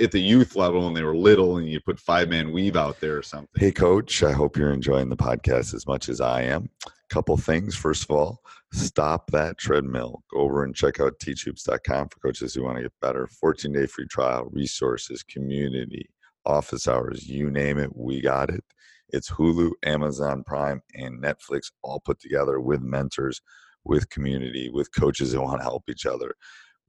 at 0.00 0.10
the 0.12 0.20
youth 0.20 0.56
level 0.56 0.84
when 0.84 0.94
they 0.94 1.02
were 1.02 1.16
little 1.16 1.56
and 1.56 1.68
you 1.68 1.80
put 1.80 1.98
five 1.98 2.28
man 2.28 2.52
weave 2.52 2.76
out 2.76 3.00
there 3.00 3.16
or 3.16 3.22
something. 3.22 3.48
Hey 3.56 3.72
coach 3.72 4.22
i 4.22 4.32
hope 4.32 4.56
you're 4.56 4.72
enjoying 4.72 5.08
the 5.08 5.16
podcast 5.16 5.74
as 5.74 5.86
much 5.86 6.08
as 6.08 6.20
i 6.20 6.42
am. 6.42 6.68
Couple 7.08 7.36
things. 7.36 7.74
First 7.74 8.04
of 8.04 8.10
all 8.12 8.42
stop 8.72 9.30
that 9.32 9.58
treadmill. 9.58 10.22
Go 10.30 10.40
over 10.40 10.62
and 10.62 10.74
check 10.74 11.00
out 11.00 11.18
teachhoops.com 11.18 12.08
for 12.08 12.20
coaches 12.20 12.54
who 12.54 12.62
want 12.62 12.76
to 12.76 12.82
get 12.82 12.92
better. 13.02 13.26
14 13.26 13.72
day 13.72 13.86
free 13.86 14.06
trial 14.06 14.48
resources 14.52 15.22
community 15.22 16.08
office 16.46 16.88
hours 16.88 17.28
you 17.28 17.50
name 17.50 17.78
it 17.78 17.94
we 17.94 18.20
got 18.20 18.50
it. 18.50 18.64
It's 19.10 19.30
hulu 19.30 19.72
amazon 19.84 20.44
prime 20.44 20.82
and 20.94 21.22
netflix 21.22 21.70
all 21.82 22.00
put 22.00 22.20
together 22.20 22.60
with 22.60 22.80
mentors 22.80 23.40
with 23.84 24.08
community 24.10 24.70
with 24.70 24.94
coaches 24.94 25.32
that 25.32 25.40
want 25.40 25.60
to 25.60 25.64
help 25.64 25.84
each 25.88 26.06
other 26.06 26.34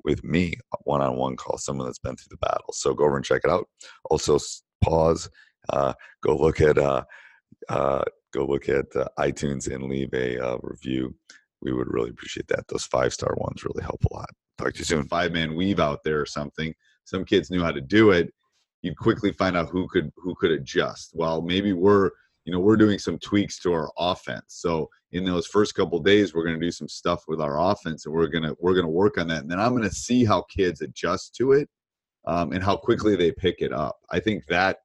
with 0.04 0.24
me 0.24 0.56
one-on-one 0.84 1.36
call 1.36 1.58
someone 1.58 1.86
that's 1.86 2.00
been 2.00 2.16
through 2.16 2.32
the 2.32 2.46
battle. 2.46 2.74
So 2.74 2.94
go 2.94 3.06
over 3.06 3.16
and 3.16 3.26
check 3.26 3.42
it 3.44 3.52
out. 3.52 3.68
Also 4.10 4.40
pause 4.84 5.30
uh, 5.70 5.94
go 6.22 6.36
look 6.36 6.62
at 6.62 6.78
uh, 6.78 7.04
uh, 7.70 8.04
go 8.34 8.46
look 8.46 8.70
at 8.70 8.86
uh, 8.96 9.08
itunes 9.20 9.74
and 9.74 9.84
leave 9.84 10.14
a 10.14 10.40
uh, 10.40 10.58
review. 10.62 11.16
We 11.62 11.74
would 11.74 11.92
really 11.92 12.10
appreciate 12.10 12.48
that. 12.48 12.68
Those 12.68 12.86
five 12.86 13.14
star 13.14 13.36
ones 13.38 13.64
really 13.64 13.84
help 13.84 14.04
a 14.10 14.14
lot. 14.14 14.30
Talk 14.58 14.74
to 14.74 14.80
you 14.80 14.86
soon. 14.86 15.08
Five 15.08 15.32
man 15.32 15.56
weave 15.56 15.80
out 15.80 16.04
there 16.04 16.20
or 16.20 16.26
something. 16.26 16.74
Some 17.04 17.26
kids 17.26 17.52
knew 17.52 17.64
how 17.64 17.72
to 17.72 17.82
do 17.82 18.12
it. 18.12 18.34
You'd 18.82 18.98
quickly 18.98 19.32
find 19.32 19.56
out 19.56 19.70
who 19.70 19.88
could 19.88 20.12
who 20.16 20.34
could 20.36 20.52
adjust. 20.52 21.12
Well 21.14 21.42
maybe 21.42 21.74
we're 21.74 22.12
you 22.46 22.54
know 22.54 22.60
we're 22.60 22.78
doing 22.78 23.00
some 23.00 23.18
tweaks 23.20 23.60
to 23.60 23.74
our 23.74 23.92
offense. 23.98 24.46
So 24.48 24.90
in 25.12 25.26
those 25.26 25.48
first 25.48 25.76
couple 25.76 26.00
days 26.00 26.34
we're 26.34 26.46
going 26.46 26.60
to 26.60 26.66
do 26.66 26.72
some 26.72 26.88
stuff 26.88 27.24
with 27.28 27.42
our 27.42 27.60
offense 27.60 28.06
and 28.06 28.16
we're 28.16 28.28
going 28.28 28.44
to 28.44 28.56
we're 28.60 28.74
going 28.74 28.86
to 28.86 28.92
work 28.92 29.18
on 29.18 29.28
that. 29.28 29.42
And 29.42 29.52
then 29.52 29.60
i'm 29.60 29.76
going 29.76 29.88
to 29.88 29.96
see 29.96 30.26
how 30.26 30.44
kids 30.44 30.82
adjust 30.82 31.36
to 31.36 31.54
it 31.54 31.70
um, 32.26 32.52
and 32.52 32.64
how 32.64 32.76
quickly 32.76 33.16
they 33.16 33.32
pick 33.32 33.58
it 33.60 33.74
up. 33.74 33.98
I 34.10 34.20
think 34.20 34.46
that 34.48 34.78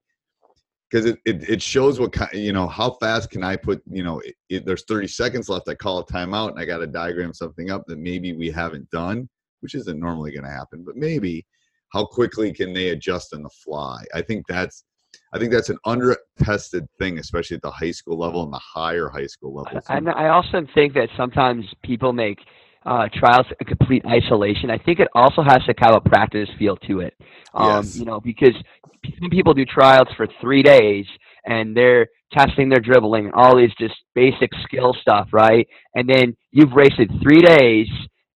because 0.90 1.06
it, 1.06 1.18
it, 1.24 1.48
it, 1.48 1.62
shows 1.62 1.98
what 1.98 2.12
kind 2.12 2.32
you 2.32 2.52
know 2.52 2.68
how 2.68 2.90
fast 3.00 3.30
can 3.30 3.42
i 3.42 3.56
put 3.56 3.82
you 3.90 4.04
know 4.04 4.22
it, 4.48 4.64
there's 4.64 4.84
30 4.84 5.08
seconds 5.08 5.48
left 5.48 5.68
i 5.68 5.74
call 5.74 5.98
a 5.98 6.06
timeout 6.06 6.50
and 6.50 6.60
i 6.60 6.64
got 6.64 6.78
to 6.78 6.86
diagram 6.86 7.34
something 7.34 7.72
up 7.72 7.82
that 7.88 7.98
maybe 7.98 8.34
we 8.34 8.52
haven't 8.52 8.88
done 8.90 9.28
which 9.60 9.74
isn't 9.74 9.98
normally 9.98 10.30
going 10.30 10.44
to 10.44 10.50
happen 10.50 10.84
but 10.84 10.94
maybe 10.94 11.44
how 11.92 12.04
quickly 12.04 12.52
can 12.52 12.72
they 12.72 12.90
adjust 12.90 13.34
on 13.34 13.42
the 13.42 13.50
fly? 13.50 14.04
I 14.14 14.22
think 14.22 14.46
that's 14.46 14.84
I 15.36 15.38
think 15.38 15.52
that's 15.52 15.68
an 15.68 15.76
under-tested 15.84 16.88
thing, 16.98 17.18
especially 17.18 17.56
at 17.56 17.62
the 17.62 17.70
high 17.70 17.90
school 17.90 18.18
level 18.18 18.42
and 18.42 18.50
the 18.50 18.58
higher 18.58 19.10
high 19.10 19.26
school 19.26 19.54
level. 19.54 19.82
And 19.90 20.08
I 20.08 20.28
also 20.28 20.66
think 20.74 20.94
that 20.94 21.10
sometimes 21.14 21.66
people 21.84 22.14
make 22.14 22.38
uh, 22.86 23.08
trials 23.12 23.44
a 23.60 23.64
complete 23.66 24.02
isolation. 24.06 24.70
I 24.70 24.78
think 24.78 24.98
it 24.98 25.08
also 25.14 25.42
has 25.42 25.62
to 25.66 25.74
have 25.80 25.94
a 25.94 26.00
practice 26.00 26.48
feel 26.58 26.76
to 26.88 27.00
it. 27.00 27.12
Um, 27.52 27.84
yes. 27.84 27.98
You 27.98 28.06
know, 28.06 28.18
because 28.18 28.54
some 29.20 29.28
people 29.28 29.52
do 29.52 29.66
trials 29.66 30.08
for 30.16 30.26
three 30.40 30.62
days 30.62 31.04
and 31.44 31.76
they're 31.76 32.06
testing 32.32 32.70
their 32.70 32.80
dribbling 32.80 33.26
and 33.26 33.34
all 33.34 33.58
these 33.58 33.74
just 33.78 33.94
basic 34.14 34.50
skill 34.64 34.94
stuff, 34.98 35.28
right? 35.32 35.68
And 35.94 36.08
then 36.08 36.34
you've 36.50 36.72
wasted 36.72 37.10
three 37.22 37.42
days 37.42 37.88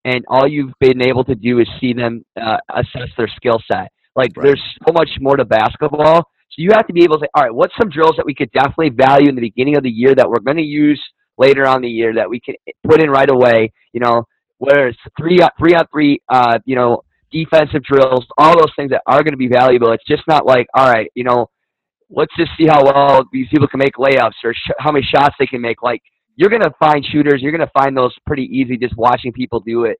and 0.04 0.22
all 0.28 0.46
you've 0.46 0.74
been 0.80 1.00
able 1.00 1.24
to 1.24 1.34
do 1.34 1.60
is 1.60 1.68
see 1.80 1.94
them 1.94 2.26
uh, 2.38 2.58
assess 2.74 3.08
their 3.16 3.28
skill 3.36 3.58
set. 3.72 3.90
Like 4.14 4.32
right. 4.36 4.44
there's 4.44 4.62
so 4.86 4.92
much 4.92 5.10
more 5.18 5.36
to 5.36 5.46
basketball 5.46 6.28
you 6.60 6.70
have 6.72 6.86
to 6.86 6.92
be 6.92 7.04
able 7.04 7.18
to 7.18 7.24
say, 7.24 7.28
all 7.34 7.42
right, 7.42 7.54
what's 7.54 7.74
some 7.80 7.88
drills 7.90 8.14
that 8.16 8.26
we 8.26 8.34
could 8.34 8.50
definitely 8.52 8.90
value 8.90 9.28
in 9.28 9.34
the 9.34 9.40
beginning 9.40 9.76
of 9.76 9.82
the 9.82 9.90
year 9.90 10.14
that 10.14 10.28
we're 10.28 10.40
going 10.40 10.56
to 10.56 10.62
use 10.62 11.00
later 11.38 11.66
on 11.66 11.80
the 11.80 11.88
year 11.88 12.14
that 12.14 12.28
we 12.28 12.40
can 12.40 12.54
put 12.86 13.02
in 13.02 13.10
right 13.10 13.30
away. 13.30 13.72
You 13.92 14.00
know, 14.00 14.24
whether 14.58 14.88
it's 14.88 14.98
three 15.18 15.40
three 15.58 15.74
on 15.74 15.86
three, 15.92 16.20
uh, 16.28 16.58
you 16.66 16.76
know, 16.76 17.02
defensive 17.32 17.82
drills, 17.82 18.26
all 18.36 18.56
those 18.56 18.72
things 18.76 18.90
that 18.90 19.02
are 19.06 19.22
going 19.22 19.32
to 19.32 19.38
be 19.38 19.48
valuable. 19.48 19.92
It's 19.92 20.04
just 20.06 20.22
not 20.28 20.46
like, 20.46 20.66
all 20.74 20.90
right, 20.90 21.10
you 21.14 21.24
know, 21.24 21.48
let's 22.10 22.34
just 22.36 22.50
see 22.58 22.66
how 22.66 22.84
well 22.84 23.24
these 23.32 23.48
people 23.48 23.68
can 23.68 23.78
make 23.78 23.94
layups 23.94 24.44
or 24.44 24.52
sh- 24.52 24.76
how 24.78 24.92
many 24.92 25.04
shots 25.04 25.34
they 25.38 25.46
can 25.46 25.60
make. 25.60 25.82
Like 25.82 26.02
you're 26.36 26.50
going 26.50 26.62
to 26.62 26.72
find 26.78 27.04
shooters, 27.04 27.40
you're 27.40 27.52
going 27.52 27.66
to 27.66 27.72
find 27.72 27.96
those 27.96 28.14
pretty 28.26 28.44
easy 28.44 28.76
just 28.76 28.96
watching 28.96 29.32
people 29.32 29.60
do 29.60 29.84
it 29.84 29.98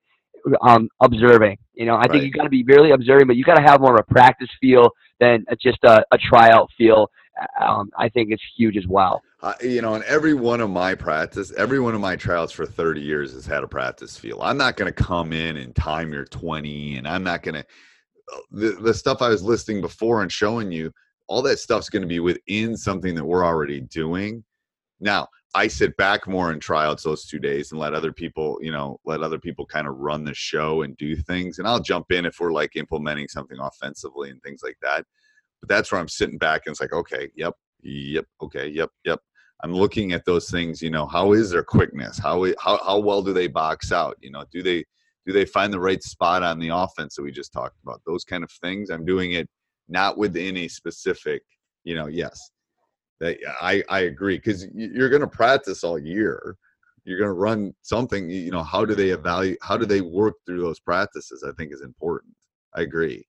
um, 0.63 0.89
observing. 1.01 1.59
You 1.75 1.87
know, 1.87 1.95
I 1.95 2.01
right. 2.01 2.11
think 2.11 2.25
you 2.25 2.31
got 2.31 2.45
to 2.45 2.51
be 2.51 2.63
really 2.65 2.91
observing, 2.91 3.27
but 3.27 3.37
you 3.37 3.45
got 3.45 3.57
to 3.57 3.63
have 3.63 3.81
more 3.81 3.95
of 3.95 4.01
a 4.09 4.13
practice 4.13 4.49
feel 4.61 4.91
than 5.19 5.45
just 5.61 5.79
a, 5.85 6.05
a 6.13 6.19
tryout 6.19 6.69
feel. 6.77 7.11
Um, 7.61 7.91
I 7.97 8.09
think 8.09 8.31
it's 8.33 8.43
huge 8.57 8.77
as 8.77 8.87
well. 8.87 9.23
Uh, 9.43 9.55
you 9.63 9.81
know, 9.81 9.95
in 9.95 10.03
every 10.07 10.35
one 10.35 10.61
of 10.61 10.69
my 10.69 10.95
practice, 10.95 11.53
every 11.57 11.81
one 11.81 11.95
of 11.95 12.01
my 12.01 12.15
trials 12.17 12.53
for 12.53 12.67
30 12.67 13.01
years 13.01 13.33
has 13.33 13.47
had 13.47 13.65
a 13.65 13.69
practice 13.69 14.17
feel. 14.19 14.43
I'm 14.43 14.59
not 14.59 14.77
going 14.77 14.93
to 14.93 15.05
come 15.05 15.33
in 15.33 15.57
and 15.57 15.75
time 15.75 16.13
your 16.13 16.27
20, 16.27 16.97
and 16.97 17.09
I'm 17.09 17.25
not 17.25 17.43
going 17.43 17.55
to 17.55 17.61
uh, 17.61 18.41
the 18.51 18.71
the 18.83 18.95
stuff 18.95 19.23
I 19.23 19.29
was 19.29 19.43
listing 19.43 19.81
before 19.81 20.23
and 20.23 20.31
showing 20.31 20.71
you. 20.71 20.93
All 21.27 21.43
that 21.43 21.59
stuff's 21.59 21.89
going 21.89 22.03
to 22.03 22.09
be 22.09 22.21
within 22.21 22.77
something 22.77 23.15
that 23.15 23.25
we're 23.25 23.45
already 23.45 23.81
doing. 23.81 24.45
Now, 25.01 25.29
I 25.55 25.67
sit 25.67 25.97
back 25.97 26.29
more 26.29 26.53
and 26.53 26.63
try 26.63 26.87
out 26.87 27.03
those 27.03 27.25
two 27.25 27.41
days 27.41 27.73
and 27.73 27.81
let 27.81 27.93
other 27.93 28.13
people, 28.13 28.59
you 28.61 28.71
know, 28.71 29.01
let 29.05 29.23
other 29.23 29.39
people 29.39 29.67
kind 29.67 29.89
of 29.89 29.97
run 29.97 30.25
the 30.25 30.35
show 30.35 30.83
and 30.83 30.97
do 30.97 31.17
things. 31.17 31.59
And 31.59 31.67
I'll 31.67 31.81
jump 31.81 32.13
in 32.13 32.25
if 32.25 32.39
we're 32.39 32.53
like 32.53 32.77
implementing 32.77 33.27
something 33.27 33.59
offensively 33.59 34.31
and 34.31 34.41
things 34.43 34.61
like 34.63 34.79
that. 34.83 35.05
But 35.61 35.69
that's 35.69 35.91
where 35.91 36.01
I'm 36.01 36.09
sitting 36.09 36.39
back 36.39 36.63
and 36.65 36.73
it's 36.73 36.81
like, 36.81 36.93
okay, 36.93 37.31
yep, 37.35 37.55
yep, 37.83 38.27
okay, 38.41 38.69
yep, 38.69 38.91
yep. 39.05 39.21
I'm 39.63 39.75
looking 39.75 40.13
at 40.13 40.25
those 40.25 40.51
things, 40.51 40.81
you 40.81 40.91
know, 40.91 41.07
how 41.07 41.33
is 41.33 41.51
their 41.51 41.65
quickness? 41.65 42.19
How 42.19 42.45
how 42.59 42.79
how 42.83 42.99
well 42.99 43.23
do 43.23 43.33
they 43.33 43.47
box 43.49 43.93
out? 43.93 44.17
You 44.21 44.31
know, 44.31 44.45
do 44.53 44.63
they 44.63 44.85
do 45.27 45.33
they 45.33 45.45
find 45.45 45.73
the 45.73 45.81
right 45.81 46.03
spot 46.03 46.43
on 46.43 46.59
the 46.59 46.69
offense 46.69 47.17
that 47.17 47.23
we 47.23 47.33
just 47.33 47.53
talked 47.53 47.77
about? 47.83 48.01
Those 48.07 48.25
kind 48.25 48.43
of 48.45 48.51
things. 48.63 48.89
I'm 48.89 49.05
doing 49.05 49.33
it 49.33 49.49
not 49.89 50.17
within 50.17 50.57
a 50.57 50.69
specific, 50.69 51.43
you 51.85 51.95
know, 51.95 52.07
yes 52.07 52.51
that 53.21 53.39
I, 53.61 53.83
I 53.89 54.01
agree 54.01 54.37
because 54.37 54.67
you're 54.75 55.11
going 55.11 55.21
to 55.21 55.29
practice 55.29 55.85
all 55.85 55.99
year. 55.99 56.57
You're 57.05 57.19
going 57.19 57.29
to 57.29 57.35
run 57.35 57.75
something. 57.83 58.29
You 58.29 58.51
know, 58.51 58.63
how 58.63 58.85
do 58.85 58.95
they 58.95 59.11
evaluate? 59.11 59.59
How 59.63 59.77
do 59.77 59.87
they 59.87 60.01
work 60.01 60.35
through 60.47 60.61
those 60.61 60.81
practices? 60.81 61.45
I 61.47 61.53
think 61.53 61.73
is 61.73 61.83
important. 61.83 62.35
I 62.75 62.83
agree. 62.83 63.27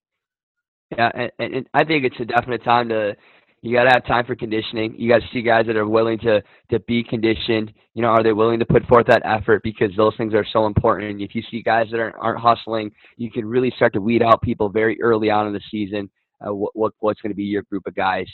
Yeah, 0.91 1.09
and, 1.13 1.53
and 1.53 1.69
I 1.73 1.83
think 1.83 2.05
it's 2.05 2.19
a 2.19 2.25
definite 2.25 2.63
time 2.63 2.89
to. 2.89 3.15
You 3.63 3.75
got 3.75 3.83
to 3.83 3.91
have 3.91 4.05
time 4.07 4.25
for 4.25 4.35
conditioning. 4.35 4.95
You 4.97 5.07
got 5.07 5.21
to 5.21 5.27
see 5.31 5.43
guys 5.43 5.67
that 5.67 5.75
are 5.75 5.87
willing 5.87 6.17
to 6.19 6.41
to 6.71 6.79
be 6.81 7.03
conditioned. 7.03 7.71
You 7.93 8.01
know, 8.01 8.07
are 8.07 8.23
they 8.23 8.33
willing 8.33 8.59
to 8.59 8.65
put 8.65 8.83
forth 8.87 9.05
that 9.07 9.21
effort? 9.23 9.61
Because 9.63 9.91
those 9.95 10.15
things 10.17 10.33
are 10.33 10.45
so 10.51 10.65
important. 10.65 11.11
And 11.11 11.21
if 11.21 11.35
you 11.35 11.43
see 11.51 11.61
guys 11.61 11.87
that 11.91 11.99
aren't, 11.99 12.15
aren't 12.19 12.39
hustling, 12.39 12.91
you 13.17 13.29
can 13.29 13.45
really 13.45 13.71
start 13.75 13.93
to 13.93 14.01
weed 14.01 14.23
out 14.23 14.41
people 14.41 14.69
very 14.69 14.99
early 15.01 15.29
on 15.29 15.47
in 15.47 15.53
the 15.53 15.61
season. 15.69 16.09
Uh, 16.45 16.55
what, 16.55 16.75
what 16.75 16.93
what's 16.99 17.21
going 17.21 17.31
to 17.31 17.35
be 17.35 17.43
your 17.43 17.61
group 17.63 17.85
of 17.85 17.93
guys? 17.93 18.25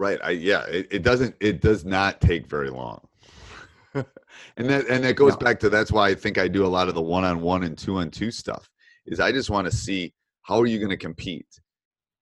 Right. 0.00 0.18
I 0.24 0.30
yeah, 0.30 0.64
it, 0.64 0.88
it 0.90 1.02
doesn't 1.02 1.36
it 1.40 1.60
does 1.60 1.84
not 1.84 2.22
take 2.22 2.46
very 2.46 2.70
long. 2.70 3.06
and 3.94 4.06
that 4.56 4.86
and 4.88 5.04
that 5.04 5.14
goes 5.14 5.32
no. 5.32 5.36
back 5.36 5.60
to 5.60 5.68
that's 5.68 5.92
why 5.92 6.08
I 6.08 6.14
think 6.14 6.38
I 6.38 6.48
do 6.48 6.64
a 6.64 6.68
lot 6.68 6.88
of 6.88 6.94
the 6.94 7.02
one 7.02 7.22
on 7.22 7.42
one 7.42 7.64
and 7.64 7.76
two 7.76 7.98
on 7.98 8.10
two 8.10 8.30
stuff. 8.30 8.70
Is 9.04 9.20
I 9.20 9.30
just 9.30 9.50
want 9.50 9.66
to 9.66 9.76
see 9.76 10.14
how 10.40 10.58
are 10.58 10.64
you 10.64 10.78
going 10.78 10.88
to 10.88 10.96
compete? 10.96 11.46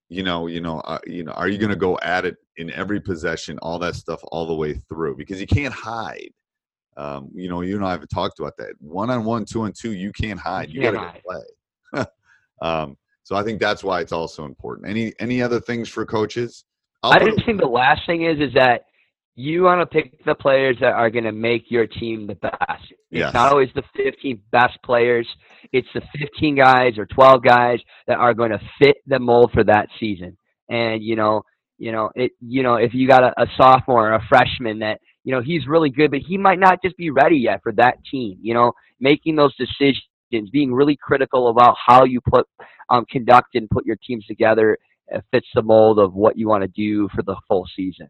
You 0.08 0.24
know, 0.24 0.48
you 0.48 0.60
know, 0.60 0.80
uh, 0.80 0.98
you 1.06 1.22
know, 1.22 1.30
are 1.30 1.46
you 1.46 1.56
going 1.56 1.70
to 1.70 1.76
go 1.76 1.96
at 2.02 2.24
it 2.24 2.34
in 2.56 2.72
every 2.72 3.00
possession, 3.00 3.60
all 3.60 3.78
that 3.78 3.94
stuff, 3.94 4.18
all 4.32 4.44
the 4.44 4.56
way 4.56 4.74
through? 4.88 5.14
Because 5.14 5.40
you 5.40 5.46
can't 5.46 5.72
hide. 5.72 6.30
Um, 6.96 7.30
you 7.32 7.48
know, 7.48 7.60
you 7.60 7.76
and 7.76 7.84
I 7.84 7.92
have 7.92 8.08
talked 8.08 8.40
about 8.40 8.56
that. 8.56 8.72
One 8.80 9.08
on 9.08 9.24
one, 9.24 9.44
two 9.44 9.62
on 9.62 9.72
two, 9.72 9.92
you 9.92 10.10
can't 10.10 10.40
hide. 10.40 10.68
You, 10.68 10.82
you 10.82 10.90
got 10.90 11.14
to 11.14 11.22
play. 11.22 12.04
um, 12.60 12.96
so 13.22 13.36
I 13.36 13.44
think 13.44 13.60
that's 13.60 13.84
why 13.84 14.00
it's 14.00 14.10
also 14.10 14.46
important. 14.46 14.88
Any 14.88 15.12
any 15.20 15.40
other 15.40 15.60
things 15.60 15.88
for 15.88 16.04
coaches? 16.04 16.64
I'll 17.02 17.12
i 17.12 17.18
just 17.18 17.44
think 17.46 17.60
the 17.60 17.66
last 17.66 18.02
thing 18.06 18.24
is 18.24 18.38
is 18.38 18.54
that 18.54 18.82
you 19.38 19.62
want 19.62 19.80
to 19.80 19.86
pick 19.86 20.24
the 20.24 20.34
players 20.34 20.76
that 20.80 20.94
are 20.94 21.10
going 21.10 21.22
to 21.22 21.30
make 21.30 21.70
your 21.70 21.86
team 21.86 22.26
the 22.26 22.34
best. 22.34 22.82
It's 22.90 23.20
yes. 23.20 23.32
not 23.32 23.52
always 23.52 23.68
the 23.76 23.84
15 23.96 24.42
best 24.50 24.76
players. 24.84 25.28
It's 25.72 25.86
the 25.94 26.02
15 26.18 26.56
guys 26.56 26.98
or 26.98 27.06
12 27.06 27.44
guys 27.44 27.78
that 28.08 28.18
are 28.18 28.34
going 28.34 28.50
to 28.50 28.60
fit 28.80 28.96
the 29.06 29.20
mold 29.20 29.52
for 29.54 29.62
that 29.62 29.90
season. 30.00 30.36
And 30.68 31.04
you 31.04 31.14
know, 31.14 31.42
you 31.78 31.92
know, 31.92 32.10
it. 32.16 32.32
You 32.40 32.64
know, 32.64 32.74
if 32.74 32.92
you 32.94 33.06
got 33.06 33.22
a, 33.22 33.32
a 33.40 33.46
sophomore 33.56 34.10
or 34.10 34.14
a 34.14 34.26
freshman 34.28 34.80
that 34.80 35.00
you 35.22 35.32
know 35.32 35.40
he's 35.40 35.68
really 35.68 35.90
good, 35.90 36.10
but 36.10 36.20
he 36.20 36.36
might 36.36 36.58
not 36.58 36.82
just 36.82 36.96
be 36.96 37.10
ready 37.10 37.36
yet 37.36 37.60
for 37.62 37.70
that 37.72 37.98
team. 38.10 38.38
You 38.42 38.54
know, 38.54 38.72
making 38.98 39.36
those 39.36 39.54
decisions, 39.54 40.50
being 40.50 40.74
really 40.74 40.98
critical 41.00 41.48
about 41.48 41.76
how 41.86 42.04
you 42.04 42.20
put 42.20 42.44
um, 42.90 43.06
conduct 43.08 43.54
and 43.54 43.70
put 43.70 43.86
your 43.86 43.96
teams 44.04 44.26
together 44.26 44.76
fits 45.30 45.48
the 45.54 45.62
mold 45.62 45.98
of 45.98 46.14
what 46.14 46.38
you 46.38 46.48
want 46.48 46.62
to 46.62 46.68
do 46.68 47.08
for 47.14 47.22
the 47.22 47.36
full 47.48 47.66
season. 47.74 48.08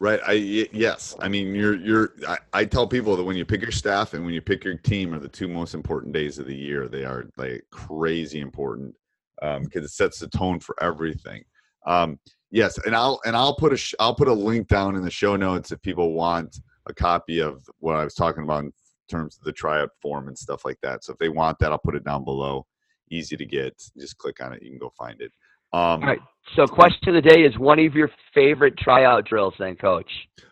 Right. 0.00 0.20
I 0.26 0.32
yes. 0.32 1.16
I 1.18 1.28
mean, 1.28 1.54
you're 1.54 1.76
you're. 1.76 2.12
I, 2.26 2.38
I, 2.52 2.64
tell 2.64 2.86
people 2.86 3.16
that 3.16 3.24
when 3.24 3.36
you 3.36 3.44
pick 3.44 3.62
your 3.62 3.72
staff 3.72 4.14
and 4.14 4.24
when 4.24 4.32
you 4.32 4.40
pick 4.40 4.62
your 4.62 4.76
team 4.76 5.12
are 5.12 5.18
the 5.18 5.28
two 5.28 5.48
most 5.48 5.74
important 5.74 6.12
days 6.12 6.38
of 6.38 6.46
the 6.46 6.54
year. 6.54 6.86
They 6.86 7.04
are 7.04 7.28
like 7.36 7.64
crazy 7.70 8.38
important 8.40 8.94
because 9.40 9.56
um, 9.56 9.84
it 9.84 9.90
sets 9.90 10.20
the 10.20 10.28
tone 10.28 10.60
for 10.60 10.76
everything. 10.80 11.42
Um, 11.84 12.20
yes, 12.52 12.78
and 12.86 12.94
I'll 12.94 13.20
and 13.24 13.34
I'll 13.34 13.56
put 13.56 13.72
a 13.72 13.96
will 13.98 14.14
put 14.14 14.28
a 14.28 14.32
link 14.32 14.68
down 14.68 14.94
in 14.94 15.02
the 15.02 15.10
show 15.10 15.34
notes 15.34 15.72
if 15.72 15.82
people 15.82 16.12
want 16.12 16.60
a 16.86 16.94
copy 16.94 17.40
of 17.40 17.68
what 17.80 17.96
I 17.96 18.04
was 18.04 18.14
talking 18.14 18.44
about 18.44 18.64
in 18.64 18.72
terms 19.10 19.36
of 19.36 19.44
the 19.44 19.52
tryout 19.52 19.90
form 20.00 20.28
and 20.28 20.38
stuff 20.38 20.64
like 20.64 20.78
that. 20.82 21.02
So 21.02 21.12
if 21.12 21.18
they 21.18 21.28
want 21.28 21.58
that, 21.58 21.72
I'll 21.72 21.78
put 21.78 21.96
it 21.96 22.04
down 22.04 22.24
below. 22.24 22.66
Easy 23.10 23.36
to 23.36 23.46
get. 23.46 23.74
Just 23.98 24.18
click 24.18 24.40
on 24.40 24.52
it. 24.52 24.62
You 24.62 24.70
can 24.70 24.78
go 24.78 24.92
find 24.96 25.20
it. 25.20 25.32
Um, 25.72 25.80
All 25.80 26.00
right. 26.00 26.20
So, 26.56 26.66
question 26.66 27.14
of 27.14 27.22
the 27.22 27.28
day 27.28 27.42
is 27.42 27.58
one 27.58 27.78
of 27.78 27.94
your 27.94 28.10
favorite 28.34 28.76
tryout 28.78 29.26
drills, 29.26 29.54
then, 29.58 29.76
Coach. 29.76 30.10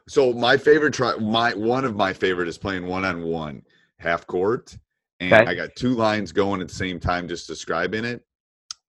So 0.09 0.33
my 0.33 0.57
favorite 0.57 0.95
try, 0.95 1.17
my 1.17 1.55
one 1.55 1.85
of 1.85 1.97
my 1.97 2.13
favorite 2.13 2.49
is 2.49 2.59
playing 2.59 2.87
one 2.87 3.05
on 3.05 3.23
one 3.25 3.63
half 3.99 4.27
court, 4.27 4.77
and 5.21 5.33
Okay. 5.33 5.51
I 5.51 5.55
got 5.55 5.71
two 5.77 5.95
lines 5.95 6.33
going 6.33 6.61
at 6.61 6.69
the 6.69 6.75
same 6.75 7.01
time, 7.01 7.27
just 7.27 7.47
describing 7.47 8.05
it. 8.05 8.23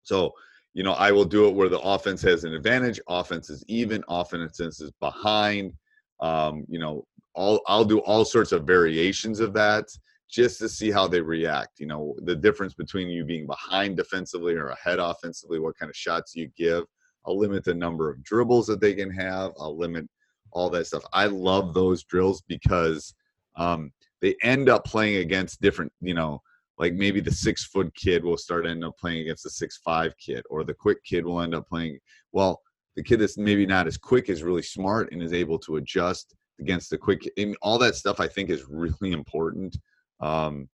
So 0.04 0.34
you 0.74 0.84
know, 0.84 0.94
I 0.94 1.12
will 1.12 1.26
do 1.26 1.48
it 1.48 1.56
where 1.56 1.70
the 1.70 1.80
offense 1.80 2.22
has 2.22 2.44
an 2.44 2.54
advantage, 2.54 3.00
offense 3.08 3.50
is 3.50 3.64
even, 3.68 4.04
offense 4.10 4.60
is 4.60 4.92
behind. 5.00 5.74
Um, 6.20 6.66
you 6.68 6.78
know, 6.78 7.08
all 7.34 7.62
I'll 7.68 7.86
do 7.86 8.00
all 8.00 8.24
sorts 8.26 8.52
of 8.52 8.68
variations 8.68 9.40
of 9.40 9.54
that 9.54 9.86
just 10.30 10.60
to 10.60 10.70
see 10.70 10.92
how 10.92 11.08
they 11.08 11.22
react. 11.22 11.80
You 11.80 11.88
know, 11.88 12.16
the 12.24 12.36
difference 12.36 12.74
between 12.74 13.10
you 13.10 13.24
being 13.24 13.48
behind 13.48 13.98
defensively 13.98 14.56
or 14.56 14.68
ahead 14.68 15.00
offensively, 15.00 15.60
what 15.60 15.78
kind 15.78 15.90
of 15.90 15.96
shots 15.96 16.36
you 16.36 16.50
give. 16.58 16.84
I'll 17.26 17.38
limit 17.38 17.64
the 17.64 17.74
number 17.74 18.10
of 18.10 18.24
dribbles 18.24 18.68
that 18.68 18.80
they 18.80 18.94
can 18.94 19.12
have. 19.12 19.52
I'll 19.60 19.78
limit 19.78 20.08
all 20.52 20.70
that 20.70 20.88
stuff. 20.88 21.04
I 21.14 21.26
love 21.26 21.74
those 21.74 22.04
drills 22.04 22.42
because 22.48 23.14
um, 23.58 23.92
they 24.22 24.36
end 24.44 24.70
up 24.70 24.86
playing 24.86 25.18
against 25.18 25.62
different, 25.62 25.92
you 26.02 26.14
know, 26.14 26.42
like 26.78 26.94
maybe 26.94 27.20
the 27.20 27.32
six 27.32 27.66
foot 27.66 27.94
kid 27.96 28.24
will 28.24 28.38
start 28.38 28.66
end 28.66 28.86
up 28.86 28.98
playing 28.98 29.22
against 29.22 29.44
the 29.44 29.50
six 29.50 29.78
five 29.84 30.16
kid, 30.18 30.44
or 30.50 30.64
the 30.64 30.74
quick 30.74 31.04
kid 31.04 31.26
will 31.26 31.42
end 31.42 31.56
up 31.56 31.68
playing. 31.68 32.00
Well, 32.32 32.62
the 32.96 33.04
kid 33.04 33.20
that's 33.20 33.38
maybe 33.38 33.66
not 33.66 33.88
as 33.88 33.98
quick 33.98 34.30
is 34.30 34.44
really 34.44 34.62
smart 34.62 35.12
and 35.12 35.22
is 35.22 35.34
able 35.34 35.60
to 35.60 35.78
adjust 35.78 36.36
against 36.60 36.90
the 36.90 36.98
quick. 36.98 37.28
All 37.62 37.78
that 37.80 37.96
stuff 37.96 38.20
I 38.20 38.28
think 38.28 38.50
is 38.50 38.66
really 38.70 39.12
important. 39.12 39.78
Um, 40.20 40.70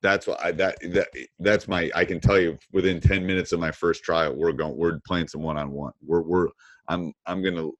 that's 0.00 0.26
what 0.26 0.42
I 0.44 0.52
that 0.52 0.76
that 0.92 1.08
that's 1.40 1.66
my 1.66 1.90
I 1.94 2.04
can 2.04 2.20
tell 2.20 2.38
you 2.38 2.56
within 2.72 3.00
10 3.00 3.26
minutes 3.26 3.50
of 3.50 3.58
my 3.58 3.72
first 3.72 4.04
trial 4.04 4.32
we're 4.36 4.52
going 4.52 4.76
we're 4.76 5.00
playing 5.06 5.28
some 5.28 5.42
one 5.42 5.58
on 5.58 5.70
one. 5.72 5.92
We're 6.04 6.22
we're 6.22 6.48
I'm 6.86 7.12
I'm 7.26 7.42
to 7.42 7.76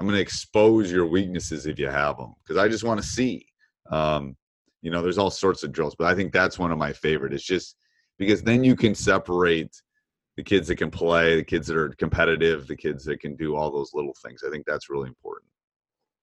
I'm 0.00 0.08
to 0.08 0.18
expose 0.18 0.90
your 0.90 1.06
weaknesses 1.06 1.66
if 1.66 1.78
you 1.78 1.88
have 1.88 2.16
them 2.16 2.34
because 2.42 2.56
I 2.56 2.68
just 2.68 2.84
want 2.84 3.00
to 3.00 3.06
see. 3.06 3.46
Um, 3.90 4.36
you 4.82 4.90
know, 4.90 5.02
there's 5.02 5.18
all 5.18 5.30
sorts 5.30 5.62
of 5.62 5.72
drills, 5.72 5.94
but 5.96 6.06
I 6.06 6.14
think 6.14 6.32
that's 6.32 6.58
one 6.58 6.72
of 6.72 6.78
my 6.78 6.92
favorite. 6.92 7.32
It's 7.32 7.44
just 7.44 7.76
because 8.18 8.42
then 8.42 8.62
you 8.64 8.76
can 8.76 8.94
separate 8.94 9.74
the 10.36 10.42
kids 10.42 10.68
that 10.68 10.76
can 10.76 10.90
play, 10.90 11.36
the 11.36 11.44
kids 11.44 11.66
that 11.68 11.76
are 11.76 11.90
competitive, 11.90 12.66
the 12.66 12.76
kids 12.76 13.04
that 13.04 13.20
can 13.20 13.36
do 13.36 13.56
all 13.56 13.70
those 13.70 13.94
little 13.94 14.14
things. 14.22 14.42
I 14.46 14.50
think 14.50 14.66
that's 14.66 14.90
really 14.90 15.08
important. 15.08 15.33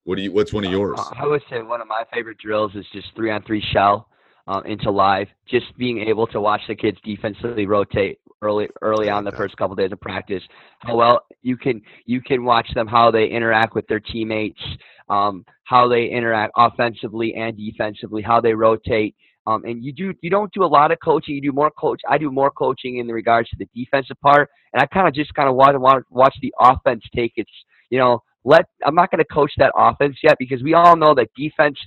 What 0.03 0.15
do 0.15 0.23
you? 0.23 0.31
What's 0.31 0.53
one 0.53 0.65
of 0.65 0.71
yours? 0.71 0.99
Uh, 0.99 1.13
I 1.15 1.27
would 1.27 1.41
say 1.49 1.61
one 1.61 1.81
of 1.81 1.87
my 1.87 2.03
favorite 2.13 2.37
drills 2.37 2.73
is 2.75 2.85
just 2.91 3.07
three 3.15 3.31
on 3.31 3.43
three 3.43 3.63
shell 3.71 4.07
um, 4.47 4.65
into 4.65 4.89
live. 4.89 5.27
Just 5.47 5.77
being 5.77 5.99
able 5.99 6.27
to 6.27 6.41
watch 6.41 6.61
the 6.67 6.75
kids 6.75 6.97
defensively 7.03 7.67
rotate 7.67 8.19
early 8.41 8.67
early 8.81 9.09
on 9.09 9.23
the 9.23 9.31
first 9.31 9.55
couple 9.57 9.75
days 9.75 9.91
of 9.91 10.01
practice. 10.01 10.43
How 10.79 10.95
well 10.95 11.25
you 11.41 11.55
can 11.55 11.81
you 12.05 12.21
can 12.21 12.43
watch 12.43 12.67
them 12.73 12.87
how 12.87 13.11
they 13.11 13.27
interact 13.27 13.75
with 13.75 13.87
their 13.87 13.99
teammates, 13.99 14.61
um, 15.09 15.45
how 15.65 15.87
they 15.87 16.05
interact 16.05 16.53
offensively 16.57 17.35
and 17.35 17.55
defensively, 17.55 18.21
how 18.21 18.41
they 18.41 18.53
rotate. 18.53 19.15
Um, 19.47 19.63
and 19.65 19.83
you 19.83 19.91
do 19.93 20.13
you 20.21 20.29
don't 20.29 20.51
do 20.53 20.63
a 20.63 20.65
lot 20.65 20.91
of 20.91 20.97
coaching. 21.03 21.35
You 21.35 21.41
do 21.41 21.51
more 21.51 21.71
coach. 21.71 22.01
I 22.09 22.17
do 22.17 22.31
more 22.31 22.51
coaching 22.51 22.97
in 22.97 23.07
regards 23.07 23.49
to 23.49 23.57
the 23.57 23.67
defensive 23.75 24.19
part, 24.21 24.49
and 24.73 24.81
I 24.81 24.87
kind 24.87 25.07
of 25.07 25.13
just 25.13 25.33
kind 25.35 25.49
of 25.49 25.55
want 25.55 25.73
to 25.73 26.05
watch 26.09 26.35
the 26.41 26.53
offense 26.59 27.03
take 27.15 27.33
its 27.35 27.51
you 27.89 27.99
know 27.99 28.23
let 28.43 28.65
I'm 28.85 28.95
not 28.95 29.11
going 29.11 29.19
to 29.19 29.33
coach 29.33 29.51
that 29.57 29.71
offense 29.75 30.17
yet 30.23 30.37
because 30.39 30.63
we 30.63 30.73
all 30.73 30.95
know 30.95 31.13
that 31.15 31.27
defense 31.37 31.77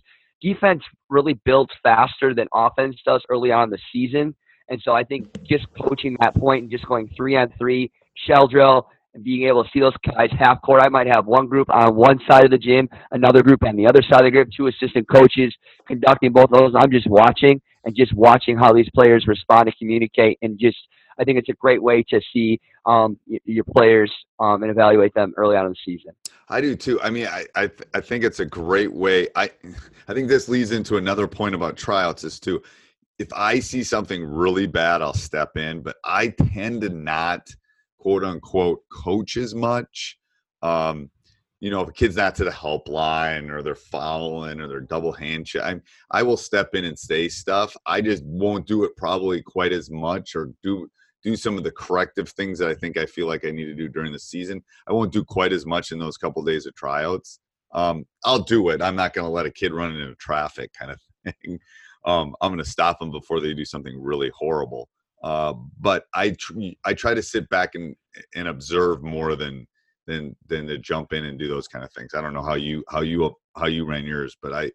defense 0.40 0.82
really 1.08 1.34
builds 1.44 1.70
faster 1.82 2.34
than 2.34 2.46
offense 2.54 2.96
does 3.04 3.22
early 3.30 3.50
on 3.50 3.64
in 3.64 3.70
the 3.70 3.78
season. 3.92 4.34
And 4.68 4.80
so 4.82 4.92
I 4.92 5.04
think 5.04 5.28
just 5.44 5.66
coaching 5.80 6.16
that 6.20 6.34
point 6.34 6.62
and 6.62 6.70
just 6.70 6.86
going 6.86 7.10
three 7.16 7.36
on 7.36 7.52
three 7.58 7.90
shell 8.26 8.46
drill 8.46 8.88
and 9.14 9.22
being 9.22 9.46
able 9.48 9.64
to 9.64 9.70
see 9.72 9.80
those 9.80 9.94
guys 10.06 10.30
half 10.38 10.60
court. 10.62 10.82
I 10.82 10.88
might 10.88 11.06
have 11.06 11.26
one 11.26 11.46
group 11.46 11.68
on 11.70 11.94
one 11.94 12.18
side 12.28 12.44
of 12.44 12.50
the 12.50 12.58
gym, 12.58 12.88
another 13.12 13.42
group 13.42 13.62
on 13.64 13.76
the 13.76 13.86
other 13.86 14.02
side 14.02 14.20
of 14.20 14.24
the 14.24 14.30
group, 14.30 14.48
two 14.56 14.66
assistant 14.66 15.08
coaches 15.08 15.54
conducting 15.86 16.32
both 16.32 16.50
of 16.52 16.58
those. 16.58 16.74
I'm 16.76 16.90
just 16.90 17.08
watching 17.08 17.60
and 17.84 17.94
just 17.94 18.12
watching 18.14 18.56
how 18.56 18.72
these 18.72 18.88
players 18.94 19.26
respond 19.26 19.68
and 19.68 19.76
communicate 19.78 20.38
and 20.42 20.58
just 20.58 20.78
I 21.18 21.24
think 21.24 21.38
it's 21.38 21.48
a 21.48 21.54
great 21.54 21.82
way 21.82 22.02
to 22.10 22.20
see 22.32 22.60
um, 22.86 23.18
your 23.26 23.64
players 23.64 24.12
um, 24.40 24.62
and 24.62 24.70
evaluate 24.70 25.14
them 25.14 25.32
early 25.36 25.56
on 25.56 25.66
in 25.66 25.72
the 25.72 25.76
season. 25.84 26.12
I 26.48 26.60
do 26.60 26.76
too. 26.76 27.00
I 27.00 27.10
mean, 27.10 27.26
I 27.26 27.46
I, 27.54 27.66
th- 27.68 27.88
I 27.94 28.00
think 28.00 28.24
it's 28.24 28.40
a 28.40 28.46
great 28.46 28.92
way. 28.92 29.28
I 29.34 29.50
I 30.08 30.14
think 30.14 30.28
this 30.28 30.48
leads 30.48 30.72
into 30.72 30.96
another 30.96 31.26
point 31.26 31.54
about 31.54 31.76
tryouts 31.76 32.24
is 32.24 32.38
too. 32.38 32.62
If 33.18 33.32
I 33.32 33.60
see 33.60 33.84
something 33.84 34.24
really 34.24 34.66
bad, 34.66 35.00
I'll 35.00 35.14
step 35.14 35.56
in, 35.56 35.82
but 35.82 35.96
I 36.04 36.28
tend 36.28 36.82
to 36.82 36.88
not 36.88 37.48
quote 37.98 38.24
unquote 38.24 38.80
coach 38.90 39.36
as 39.36 39.54
much. 39.54 40.18
Um, 40.62 41.10
you 41.60 41.70
know, 41.70 41.80
if 41.80 41.88
a 41.88 41.92
kid's 41.92 42.16
not 42.16 42.34
to 42.34 42.44
the 42.44 42.50
helpline 42.50 43.48
or 43.48 43.62
they're 43.62 43.74
fouling 43.74 44.60
or 44.60 44.68
they're 44.68 44.80
double 44.80 45.12
hand 45.12 45.46
check, 45.46 45.62
I, 45.62 45.80
I 46.10 46.22
will 46.22 46.36
step 46.36 46.74
in 46.74 46.84
and 46.84 46.98
say 46.98 47.26
stuff. 47.26 47.74
I 47.86 48.02
just 48.02 48.22
won't 48.26 48.66
do 48.66 48.84
it 48.84 48.94
probably 48.98 49.40
quite 49.40 49.72
as 49.72 49.90
much 49.90 50.36
or 50.36 50.50
do 50.62 50.90
do 51.24 51.34
some 51.36 51.56
of 51.56 51.64
the 51.64 51.72
corrective 51.72 52.28
things 52.28 52.58
that 52.58 52.68
I 52.68 52.74
think 52.74 52.96
I 52.98 53.06
feel 53.06 53.26
like 53.26 53.44
I 53.44 53.50
need 53.50 53.64
to 53.64 53.74
do 53.74 53.88
during 53.88 54.12
the 54.12 54.18
season. 54.18 54.62
I 54.86 54.92
won't 54.92 55.12
do 55.12 55.24
quite 55.24 55.52
as 55.52 55.64
much 55.64 55.90
in 55.90 55.98
those 55.98 56.18
couple 56.18 56.42
days 56.44 56.66
of 56.66 56.74
tryouts. 56.74 57.40
Um, 57.72 58.04
I'll 58.24 58.42
do 58.42 58.68
it. 58.68 58.82
I'm 58.82 58.94
not 58.94 59.14
going 59.14 59.24
to 59.24 59.30
let 59.30 59.46
a 59.46 59.50
kid 59.50 59.72
run 59.72 59.96
into 59.96 60.14
traffic 60.16 60.70
kind 60.78 60.92
of 60.92 61.00
thing. 61.42 61.58
Um, 62.04 62.36
I'm 62.40 62.50
going 62.50 62.62
to 62.62 62.70
stop 62.70 63.00
them 63.00 63.10
before 63.10 63.40
they 63.40 63.54
do 63.54 63.64
something 63.64 64.00
really 64.00 64.30
horrible. 64.36 64.88
Uh, 65.22 65.54
but 65.80 66.04
I 66.14 66.30
tr- 66.38 66.52
I 66.84 66.92
try 66.92 67.14
to 67.14 67.22
sit 67.22 67.48
back 67.48 67.74
and 67.74 67.96
and 68.34 68.46
observe 68.46 69.02
more 69.02 69.36
than 69.36 69.66
than 70.06 70.36
than 70.46 70.66
to 70.66 70.76
jump 70.76 71.14
in 71.14 71.24
and 71.24 71.38
do 71.38 71.48
those 71.48 71.66
kind 71.66 71.82
of 71.82 71.90
things. 71.92 72.12
I 72.14 72.20
don't 72.20 72.34
know 72.34 72.42
how 72.42 72.56
you 72.56 72.84
how 72.90 73.00
you 73.00 73.34
how 73.56 73.66
you 73.66 73.86
ran 73.86 74.04
yours, 74.04 74.36
but 74.42 74.52
I 74.52 74.70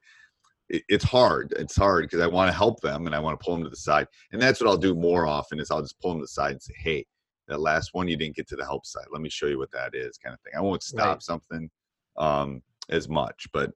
it, 0.70 0.84
it's 0.88 1.04
hard. 1.04 1.54
It's 1.58 1.76
hard 1.76 2.04
because 2.06 2.22
I 2.22 2.28
want 2.28 2.50
to 2.50 2.58
help 2.58 2.80
them 2.82 3.06
and 3.06 3.16
I 3.16 3.20
want 3.20 3.40
to 3.40 3.44
pull 3.44 3.56
them 3.56 3.64
to 3.64 3.70
the 3.70 3.76
side. 3.76 4.08
And 4.32 4.42
that's 4.42 4.62
what 4.62 4.70
I'll 4.70 4.78
do 4.78 4.96
more 4.96 5.28
often 5.28 5.60
is 5.60 5.72
I'll 5.72 5.82
just 5.82 6.00
pull 6.00 6.12
them 6.12 6.20
to 6.20 6.24
the 6.24 6.28
side 6.28 6.52
and 6.54 6.62
say, 6.62 6.74
"Hey, 6.78 7.06
that 7.48 7.60
last 7.60 7.94
one 7.94 8.08
you 8.08 8.18
didn't 8.18 8.36
get 8.36 8.48
to 8.50 8.56
the 8.56 8.66
help 8.66 8.86
side. 8.86 9.06
Let 9.12 9.22
me 9.22 9.30
show 9.30 9.48
you 9.48 9.58
what 9.58 9.72
that 9.72 9.96
is," 9.96 10.18
kind 10.18 10.34
of 10.34 10.40
thing. 10.42 10.54
I 10.58 10.62
won't 10.62 10.84
stop 10.84 11.16
Right. 11.16 11.24
something 11.24 11.70
um, 12.18 12.62
as 12.90 13.10
much, 13.10 13.48
but 13.54 13.72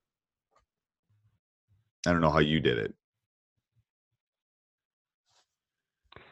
I 2.08 2.12
don't 2.12 2.22
know 2.22 2.32
how 2.32 2.40
you 2.40 2.60
did 2.60 2.78
it. 2.78 2.94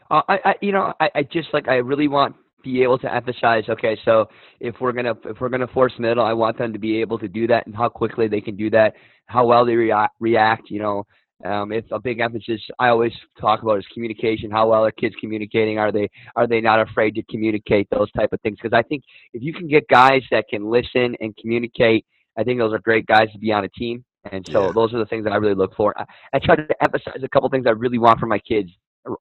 Uh, 0.10 0.22
I, 0.28 0.40
I, 0.46 0.56
you 0.62 0.72
know, 0.74 0.94
I, 1.00 1.10
I 1.16 1.24
just 1.24 1.54
like 1.54 1.70
I 1.70 1.76
really 1.76 2.08
want 2.10 2.36
be 2.64 2.84
able 2.84 2.98
to 3.00 3.14
emphasize. 3.14 3.64
Okay, 3.70 3.98
so 4.06 4.26
if 4.60 4.76
we're 4.80 4.92
gonna 4.92 5.16
if 5.26 5.40
we're 5.40 5.50
gonna 5.50 5.68
force 5.68 5.94
middle, 6.00 6.24
I 6.24 6.34
want 6.34 6.58
them 6.58 6.74
to 6.74 6.80
be 6.80 7.02
able 7.02 7.20
to 7.20 7.28
do 7.28 7.48
that 7.48 7.66
and 7.66 7.76
how 7.76 7.90
quickly 7.90 8.28
they 8.28 8.42
can 8.42 8.56
do 8.56 8.70
that, 8.72 8.94
how 9.26 9.46
well 9.46 9.66
they 9.66 9.76
react. 9.76 10.16
react 10.20 10.70
you 10.70 10.80
know, 10.80 11.06
um, 11.46 11.72
if 11.72 11.86
a 11.92 12.00
big 12.00 12.20
emphasis 12.20 12.62
I 12.80 12.90
always 12.90 13.14
talk 13.40 13.64
about 13.64 13.80
is 13.80 13.86
communication. 13.94 14.52
How 14.52 14.70
well 14.70 14.86
are 14.86 14.92
kids 14.92 15.16
communicating? 15.20 15.78
Are 15.80 15.92
they 15.92 16.10
are 16.36 16.48
they 16.48 16.62
not 16.62 16.80
afraid 16.80 17.16
to 17.16 17.24
communicate 17.24 17.88
those 17.90 18.12
type 18.12 18.32
of 18.34 18.42
things? 18.42 18.58
Because 18.62 18.78
I 18.78 18.84
think 18.84 19.04
if 19.34 19.42
you 19.42 19.54
can 19.54 19.68
get 19.68 19.88
guys 19.88 20.22
that 20.32 20.46
can 20.50 20.70
listen 20.70 21.16
and 21.20 21.36
communicate, 21.38 22.06
I 22.38 22.44
think 22.44 22.60
those 22.60 22.74
are 22.74 22.80
great 22.80 23.06
guys 23.08 23.32
to 23.34 23.40
be 23.40 23.52
on 23.52 23.64
a 23.64 23.70
team. 23.70 24.04
And 24.32 24.46
so 24.52 24.68
Yeah. 24.68 24.72
those 24.74 24.94
are 24.94 25.00
the 25.00 25.06
things 25.08 25.24
that 25.24 25.34
I 25.34 25.38
really 25.38 25.56
look 25.56 25.76
for. 25.76 26.00
I, 26.00 26.06
I 26.34 26.40
try 26.40 26.56
to 26.56 26.68
emphasize 26.84 27.24
a 27.24 27.30
couple 27.30 27.50
things 27.50 27.66
I 27.66 27.72
really 27.72 27.98
want 27.98 28.20
from 28.20 28.30
my 28.30 28.40
kids 28.40 28.70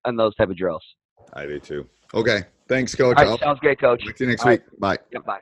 on 0.05 0.17
those 0.17 0.35
type 0.35 0.51
of 0.51 0.57
drills. 0.57 0.85
I 1.33 1.47
do 1.47 1.59
too. 1.59 1.89
Okay, 2.13 2.43
thanks, 2.71 2.95
Coach. 2.95 3.19
All 3.19 3.25
right, 3.25 3.41
sounds 3.41 3.61
great, 3.61 3.79
Coach. 3.79 4.03
talk 4.05 4.17
to 4.17 4.25
you 4.25 4.31
next 4.31 4.43
All 4.43 4.49
right. 4.49 4.61
week. 4.63 4.81
Bye. 4.81 4.99
Yep, 5.13 5.27
bye. 5.27 5.41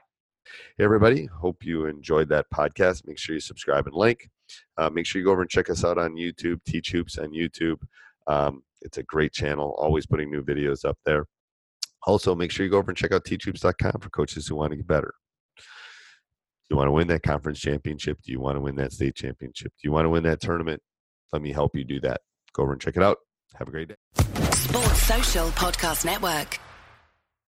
Hey, 0.76 0.84
everybody. 0.84 1.26
Hope 1.26 1.62
you 1.62 1.86
enjoyed 1.86 2.28
that 2.30 2.46
podcast. 2.52 3.06
Make 3.06 3.18
sure 3.18 3.34
you 3.34 3.40
subscribe 3.40 3.86
and 3.86 3.94
like. 3.94 4.28
Uh, 4.78 4.88
make 4.90 5.06
sure 5.06 5.20
you 5.20 5.26
go 5.26 5.32
over 5.32 5.42
and 5.42 5.50
check 5.50 5.68
us 5.70 5.84
out 5.84 5.98
on 5.98 6.14
YouTube, 6.14 6.58
Teach 6.66 6.90
Hoops 6.90 7.18
on 7.18 7.30
YouTube. 7.30 7.76
Um, 8.26 8.62
it's 8.80 8.96
a 8.98 9.02
great 9.02 9.32
channel, 9.32 9.74
always 9.78 10.06
putting 10.06 10.30
new 10.30 10.42
videos 10.42 10.84
up 10.84 10.98
there. 11.04 11.26
Also, 12.06 12.34
make 12.34 12.50
sure 12.50 12.64
you 12.64 12.70
go 12.70 12.78
over 12.78 12.90
and 12.90 12.96
check 12.96 13.12
out 13.12 13.24
teachhoops.com 13.24 14.00
for 14.00 14.08
coaches 14.10 14.46
who 14.46 14.56
want 14.56 14.70
to 14.70 14.76
get 14.76 14.86
better. 14.86 15.12
Do 15.58 15.62
you 16.74 16.76
want 16.76 16.88
to 16.88 16.92
win 16.92 17.08
that 17.08 17.22
conference 17.22 17.60
championship? 17.60 18.18
Do 18.24 18.32
you 18.32 18.40
want 18.40 18.56
to 18.56 18.60
win 18.60 18.76
that 18.76 18.92
state 18.92 19.14
championship? 19.14 19.72
Do 19.72 19.88
you 19.88 19.92
want 19.92 20.04
to 20.06 20.10
win 20.10 20.22
that 20.24 20.40
tournament? 20.40 20.80
Let 21.32 21.42
me 21.42 21.52
help 21.52 21.76
you 21.76 21.84
do 21.84 22.00
that. 22.00 22.20
Go 22.54 22.62
over 22.62 22.72
and 22.72 22.80
check 22.80 22.96
it 22.96 23.02
out. 23.02 23.18
Have 23.56 23.68
a 23.68 23.70
great 23.70 23.88
day. 23.88 23.94
Sports 24.52 25.02
Social 25.02 25.48
Podcast 25.48 26.04
Network. 26.04 26.58